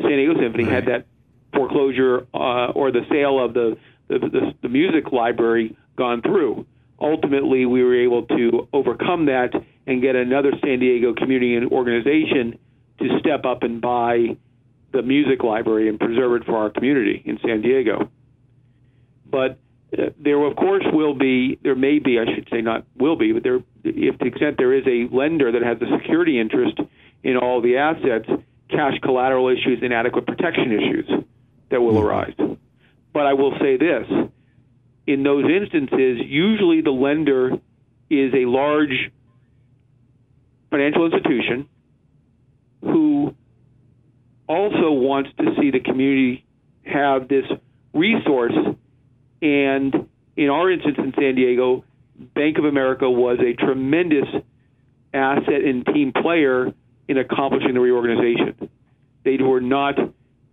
San 0.00 0.10
Diego 0.10 0.34
Symphony 0.40 0.64
had 0.64 0.86
that 0.86 1.06
foreclosure 1.54 2.26
uh, 2.34 2.72
or 2.72 2.90
the 2.90 3.06
sale 3.10 3.42
of 3.42 3.54
the 3.54 3.76
the, 4.08 4.18
the 4.18 4.54
the 4.62 4.68
music 4.68 5.12
library 5.12 5.76
gone 5.96 6.22
through. 6.22 6.66
Ultimately, 7.00 7.66
we 7.66 7.82
were 7.82 7.94
able 7.94 8.22
to 8.26 8.68
overcome 8.72 9.26
that 9.26 9.50
and 9.86 10.00
get 10.00 10.16
another 10.16 10.52
San 10.62 10.78
Diego 10.78 11.14
community 11.14 11.54
and 11.54 11.70
organization 11.70 12.58
to 12.98 13.18
step 13.18 13.44
up 13.44 13.62
and 13.62 13.80
buy 13.80 14.36
the 14.92 15.02
music 15.02 15.42
library 15.42 15.88
and 15.88 16.00
preserve 16.00 16.40
it 16.40 16.46
for 16.46 16.56
our 16.56 16.70
community 16.70 17.22
in 17.24 17.38
San 17.44 17.60
Diego. 17.60 18.10
But 19.30 19.58
uh, 19.96 20.06
there, 20.18 20.42
of 20.42 20.56
course, 20.56 20.84
will 20.92 21.14
be, 21.14 21.58
there 21.62 21.74
may 21.74 21.98
be, 21.98 22.18
I 22.18 22.24
should 22.34 22.48
say, 22.50 22.62
not 22.62 22.84
will 22.96 23.16
be, 23.16 23.32
but 23.32 23.42
there, 23.42 23.60
if 23.86 24.18
to 24.18 24.24
the 24.24 24.26
extent 24.26 24.56
there 24.58 24.72
is 24.72 24.84
a 24.86 25.14
lender 25.14 25.52
that 25.52 25.62
has 25.62 25.78
a 25.80 25.98
security 25.98 26.40
interest 26.40 26.78
in 27.22 27.36
all 27.36 27.60
the 27.60 27.76
assets, 27.76 28.28
cash 28.70 28.98
collateral 29.02 29.48
issues, 29.48 29.78
inadequate 29.82 30.26
protection 30.26 30.72
issues 30.72 31.24
that 31.70 31.80
will 31.80 32.00
hmm. 32.00 32.06
arise. 32.06 32.34
But 33.12 33.26
I 33.26 33.32
will 33.32 33.52
say 33.60 33.76
this 33.76 34.06
in 35.06 35.22
those 35.22 35.44
instances, 35.44 36.18
usually 36.24 36.80
the 36.80 36.90
lender 36.90 37.52
is 38.10 38.34
a 38.34 38.44
large 38.46 39.10
financial 40.70 41.06
institution 41.06 41.68
who 42.82 43.34
also 44.48 44.90
wants 44.92 45.30
to 45.38 45.54
see 45.60 45.70
the 45.70 45.80
community 45.80 46.44
have 46.84 47.28
this 47.28 47.44
resource. 47.92 48.54
And 49.42 50.08
in 50.36 50.50
our 50.50 50.70
instance 50.70 50.96
in 50.98 51.12
San 51.16 51.34
Diego, 51.36 51.84
Bank 52.18 52.58
of 52.58 52.64
America 52.64 53.10
was 53.10 53.38
a 53.40 53.52
tremendous 53.54 54.28
asset 55.12 55.62
and 55.64 55.84
team 55.86 56.12
player 56.12 56.72
in 57.08 57.18
accomplishing 57.18 57.74
the 57.74 57.80
reorganization. 57.80 58.70
They 59.24 59.36
were 59.36 59.60
not 59.60 59.96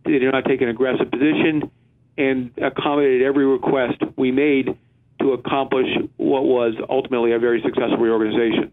they 0.06 0.20
did 0.20 0.32
not 0.32 0.46
take 0.46 0.62
an 0.62 0.70
aggressive 0.70 1.10
position 1.10 1.72
and 2.18 2.52
accommodated 2.62 3.22
every 3.22 3.46
request 3.46 4.02
we 4.18 4.32
made 4.32 4.78
to 5.22 5.32
accomplish 5.32 5.88
what 6.18 6.44
was 6.44 6.74
ultimately 6.90 7.32
a 7.32 7.40
very 7.40 7.62
successful 7.62 7.98
reorganization. 7.98 8.72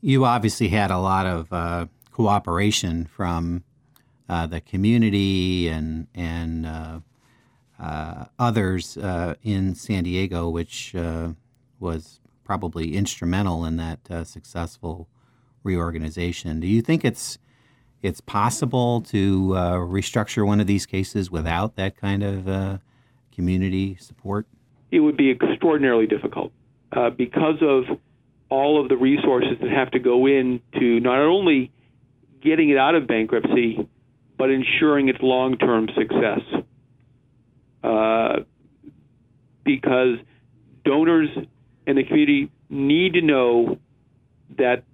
You 0.00 0.24
obviously 0.24 0.68
had 0.68 0.92
a 0.92 0.98
lot 0.98 1.26
of 1.26 1.52
uh, 1.52 1.86
cooperation 2.12 3.06
from 3.06 3.64
uh, 4.28 4.46
the 4.46 4.60
community 4.60 5.68
and 5.68 6.06
and 6.14 6.66
uh, 6.66 7.00
uh, 7.80 8.24
others 8.38 8.96
uh, 8.96 9.34
in 9.42 9.74
San 9.74 10.04
Diego, 10.04 10.48
which 10.48 10.94
uh, 10.94 11.30
was 11.80 12.20
probably 12.44 12.96
instrumental 12.96 13.64
in 13.64 13.76
that 13.76 13.98
uh, 14.10 14.24
successful 14.24 15.08
reorganization. 15.62 16.60
Do 16.60 16.66
you 16.66 16.82
think 16.82 17.04
it's 17.04 17.38
it's 18.00 18.20
possible 18.20 19.00
to 19.02 19.54
uh, 19.56 19.72
restructure 19.74 20.46
one 20.46 20.60
of 20.60 20.66
these 20.66 20.86
cases 20.86 21.30
without 21.30 21.76
that 21.76 21.96
kind 21.96 22.22
of 22.22 22.48
uh, 22.48 22.78
community 23.32 23.96
support? 23.96 24.46
It 24.90 25.00
would 25.00 25.16
be 25.16 25.30
extraordinarily 25.30 26.06
difficult 26.06 26.52
uh, 26.92 27.10
because 27.10 27.56
of 27.60 27.98
all 28.48 28.80
of 28.80 28.88
the 28.88 28.96
resources 28.96 29.58
that 29.60 29.70
have 29.70 29.90
to 29.90 29.98
go 29.98 30.26
into 30.26 31.00
not 31.00 31.18
only 31.18 31.70
getting 32.40 32.70
it 32.70 32.78
out 32.78 32.94
of 32.94 33.06
bankruptcy, 33.06 33.86
but 34.38 34.50
ensuring 34.50 35.08
its 35.08 35.18
long 35.20 35.58
term 35.58 35.88
success. 35.94 36.40
Uh, 37.82 38.40
because 39.64 40.16
donors 40.84 41.28
and 41.88 41.96
the 41.96 42.04
community 42.04 42.50
need 42.68 43.14
to 43.14 43.22
know 43.22 43.78
that 44.58 44.84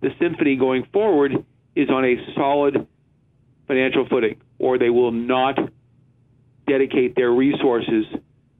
the 0.00 0.10
symphony 0.20 0.54
going 0.54 0.86
forward 0.92 1.44
is 1.74 1.90
on 1.90 2.04
a 2.04 2.16
solid 2.36 2.86
financial 3.66 4.06
footing, 4.08 4.40
or 4.60 4.78
they 4.78 4.90
will 4.90 5.10
not 5.10 5.58
dedicate 6.68 7.16
their 7.16 7.32
resources 7.32 8.04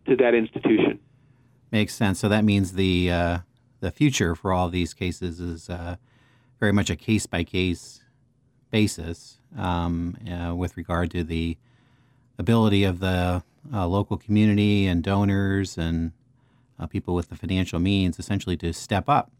to 0.06 0.16
that 0.16 0.34
institution. 0.34 0.98
Makes 1.70 1.94
sense. 1.94 2.18
So 2.18 2.28
that 2.28 2.44
means 2.44 2.72
the 2.72 3.12
uh, 3.12 3.38
the 3.78 3.92
future 3.92 4.34
for 4.34 4.52
all 4.52 4.68
these 4.68 4.92
cases 4.92 5.38
is 5.38 5.70
uh, 5.70 5.94
very 6.58 6.72
much 6.72 6.90
a 6.90 6.96
case 6.96 7.26
by 7.26 7.44
case 7.44 8.02
basis 8.72 9.38
um, 9.56 10.16
uh, 10.28 10.56
with 10.56 10.76
regard 10.76 11.12
to 11.12 11.22
the 11.22 11.56
ability 12.36 12.82
of 12.82 12.98
the 12.98 13.44
uh, 13.72 13.86
local 13.86 14.16
community 14.16 14.86
and 14.86 15.04
donors 15.04 15.78
and 15.78 16.12
uh, 16.78 16.86
people 16.86 17.14
with 17.14 17.28
the 17.28 17.36
financial 17.36 17.78
means 17.78 18.18
essentially 18.18 18.56
to 18.56 18.72
step 18.72 19.08
up 19.08 19.30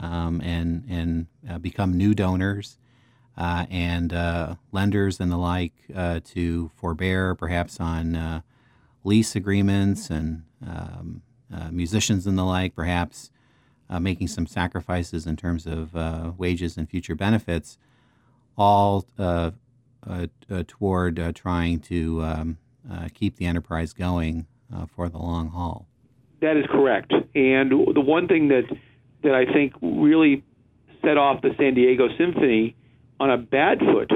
um, 0.00 0.40
and 0.40 0.84
and 0.88 1.26
uh, 1.48 1.58
become 1.58 1.96
new 1.96 2.14
donors 2.14 2.78
uh, 3.38 3.66
and 3.70 4.12
uh, 4.12 4.56
lenders 4.72 5.20
and 5.20 5.30
the 5.30 5.36
like 5.36 5.72
uh, 5.94 6.20
to 6.24 6.70
forbear 6.74 7.34
perhaps 7.36 7.78
on 7.78 8.16
uh, 8.16 8.40
lease 9.04 9.36
agreements 9.36 10.10
and 10.10 10.42
um, 10.66 11.22
musicians 11.70 12.26
and 12.26 12.36
the 12.36 12.44
like 12.44 12.74
perhaps 12.74 13.30
making 14.00 14.28
some 14.28 14.46
sacrifices 14.46 15.26
in 15.26 15.34
terms 15.34 15.66
of 15.66 15.94
wages 16.38 16.76
and 16.76 16.90
future 16.90 17.14
benefits, 17.14 17.78
all 18.56 19.06
toward 20.66 21.34
trying 21.34 21.80
to 21.80 22.22
um, 22.22 22.58
keep 23.14 23.36
the 23.36 23.46
enterprise 23.46 23.94
going 23.94 24.46
for 24.94 25.08
the 25.08 25.16
long 25.16 25.48
haul. 25.48 25.87
That 26.40 26.56
is 26.56 26.64
correct. 26.70 27.12
And 27.34 27.70
the 27.70 28.00
one 28.00 28.28
thing 28.28 28.48
that 28.48 28.64
that 29.22 29.34
I 29.34 29.52
think 29.52 29.74
really 29.82 30.44
set 31.02 31.16
off 31.16 31.42
the 31.42 31.50
San 31.58 31.74
Diego 31.74 32.08
Symphony 32.16 32.76
on 33.18 33.30
a 33.30 33.36
bad 33.36 33.80
foot 33.80 34.10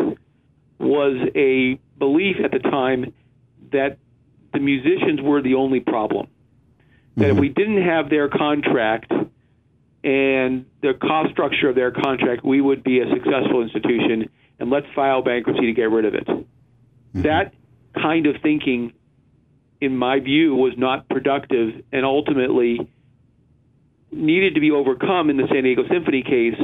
was 0.79 1.29
a 1.35 1.79
belief 1.99 2.37
at 2.45 2.53
the 2.53 2.59
time 2.59 3.13
that 3.73 3.99
the 4.53 4.61
musicians 4.61 5.21
were 5.21 5.43
the 5.43 5.55
only 5.55 5.81
problem. 5.81 6.29
That 7.17 7.27
if 7.27 7.33
mm-hmm. 7.33 7.41
we 7.41 7.49
didn't 7.49 7.83
have 7.83 8.11
their 8.11 8.29
contract 8.29 9.13
and 10.05 10.67
the 10.81 10.95
cost 11.01 11.31
structure 11.33 11.69
of 11.69 11.75
their 11.75 11.91
contract, 11.91 12.45
we 12.45 12.61
would 12.61 12.83
be 12.83 13.01
a 13.01 13.05
successful 13.11 13.63
institution 13.63 14.29
and 14.59 14.71
let's 14.71 14.87
file 14.95 15.23
bankruptcy 15.23 15.67
to 15.67 15.73
get 15.73 15.91
rid 15.91 16.05
of 16.05 16.15
it. 16.15 16.27
Mm-hmm. 16.27 17.23
That 17.23 17.55
kind 17.95 18.27
of 18.27 18.37
thinking, 18.43 18.93
in 19.83 19.97
my 19.97 20.21
view, 20.21 20.55
was 20.55 20.75
not 20.79 21.09
productive 21.09 21.83
and 21.91 22.05
ultimately 22.05 22.89
needed 24.13 24.55
to 24.55 24.61
be 24.61 24.71
overcome 24.71 25.29
in 25.29 25.37
the 25.37 25.49
San 25.53 25.65
Diego 25.65 25.83
Symphony 25.91 26.23
case. 26.23 26.61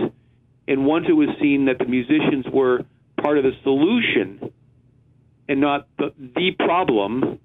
And 0.68 0.86
once 0.86 1.06
it 1.08 1.14
was 1.14 1.28
seen 1.40 1.64
that 1.64 1.78
the 1.78 1.86
musicians 1.86 2.46
were 2.52 2.84
part 3.20 3.36
of 3.36 3.42
the 3.42 3.52
solution 3.64 4.52
and 5.48 5.60
not 5.60 5.88
the, 5.98 6.12
the 6.16 6.52
problem, 6.52 7.40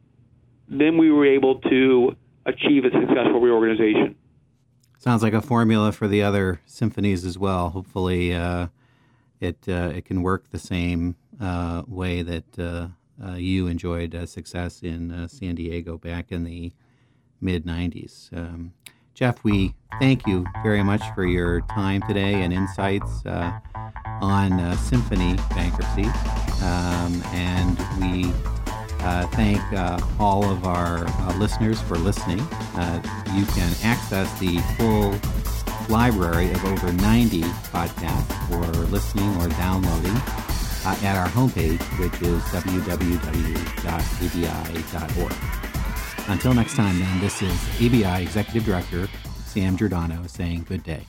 then 0.68 1.00
we 1.00 1.10
were 1.10 1.26
able 1.26 1.60
to 1.62 2.16
achieve 2.46 2.86
a 2.86 2.92
successful 2.92 3.40
reorganization. 3.40 4.16
Sounds 5.00 5.24
like 5.24 5.34
a 5.34 5.42
formula 5.42 5.92
for 5.92 6.08
the 6.08 6.22
other 6.22 6.62
symphonies 6.68 7.26
as 7.26 7.36
well. 7.40 7.70
Hopefully, 7.70 8.32
uh, 8.34 8.68
it 9.40 9.58
uh, 9.68 9.92
it 9.96 10.06
can 10.06 10.22
work 10.22 10.50
the 10.52 10.60
same 10.60 11.16
uh, 11.42 11.82
way 11.88 12.22
that 12.22 12.60
uh, 12.60 12.88
you 13.36 13.68
enjoyed 13.68 14.16
uh, 14.16 14.26
success 14.26 14.82
in 14.82 15.12
uh, 15.12 15.28
San 15.28 15.56
Diego 15.56 15.98
back 15.98 16.32
in 16.32 16.44
the 16.44 16.72
mid 17.42 17.66
'90s. 17.66 18.36
Um, 18.36 18.74
Jeff, 19.14 19.44
we 19.44 19.76
thank 20.00 20.26
you 20.26 20.46
very 20.64 20.84
much 20.84 21.04
for 21.14 21.26
your 21.26 21.62
time 21.62 22.02
today 22.08 22.42
and 22.42 22.52
insights 22.52 23.24
uh, 23.26 23.60
on 24.22 24.54
uh, 24.54 24.76
symphony 24.78 25.36
bankruptcy, 25.52 26.06
um, 26.64 27.22
and 27.34 27.78
we 28.02 28.34
uh, 29.04 29.28
thank 29.28 29.62
uh, 29.74 30.00
all 30.20 30.50
of 30.50 30.66
our 30.66 31.06
uh, 31.06 31.38
listeners 31.38 31.80
for 31.82 31.98
listening. 31.98 32.40
Uh, 32.76 33.02
you 33.36 33.46
can 33.48 33.72
access 33.84 34.32
the 34.40 34.58
full 34.78 35.14
library 35.90 36.50
of 36.52 36.64
over 36.66 36.92
90 36.94 37.42
podcasts 37.42 38.48
for 38.48 38.66
listening 38.86 39.30
or 39.42 39.50
downloading 39.50 40.16
uh, 40.86 40.96
at 41.04 41.16
our 41.16 41.28
homepage, 41.28 41.82
which 42.00 42.22
is 42.22 42.42
www.abi.org. 42.52 43.24
Until 46.30 46.54
next 46.54 46.76
time, 46.76 47.00
then, 47.00 47.20
this 47.20 47.42
is 47.42 47.52
ABI 47.78 48.24
Executive 48.24 48.64
Director 48.66 49.08
Sam 49.46 49.76
Giordano 49.78 50.26
saying 50.28 50.66
good 50.68 50.84
day. 50.84 51.06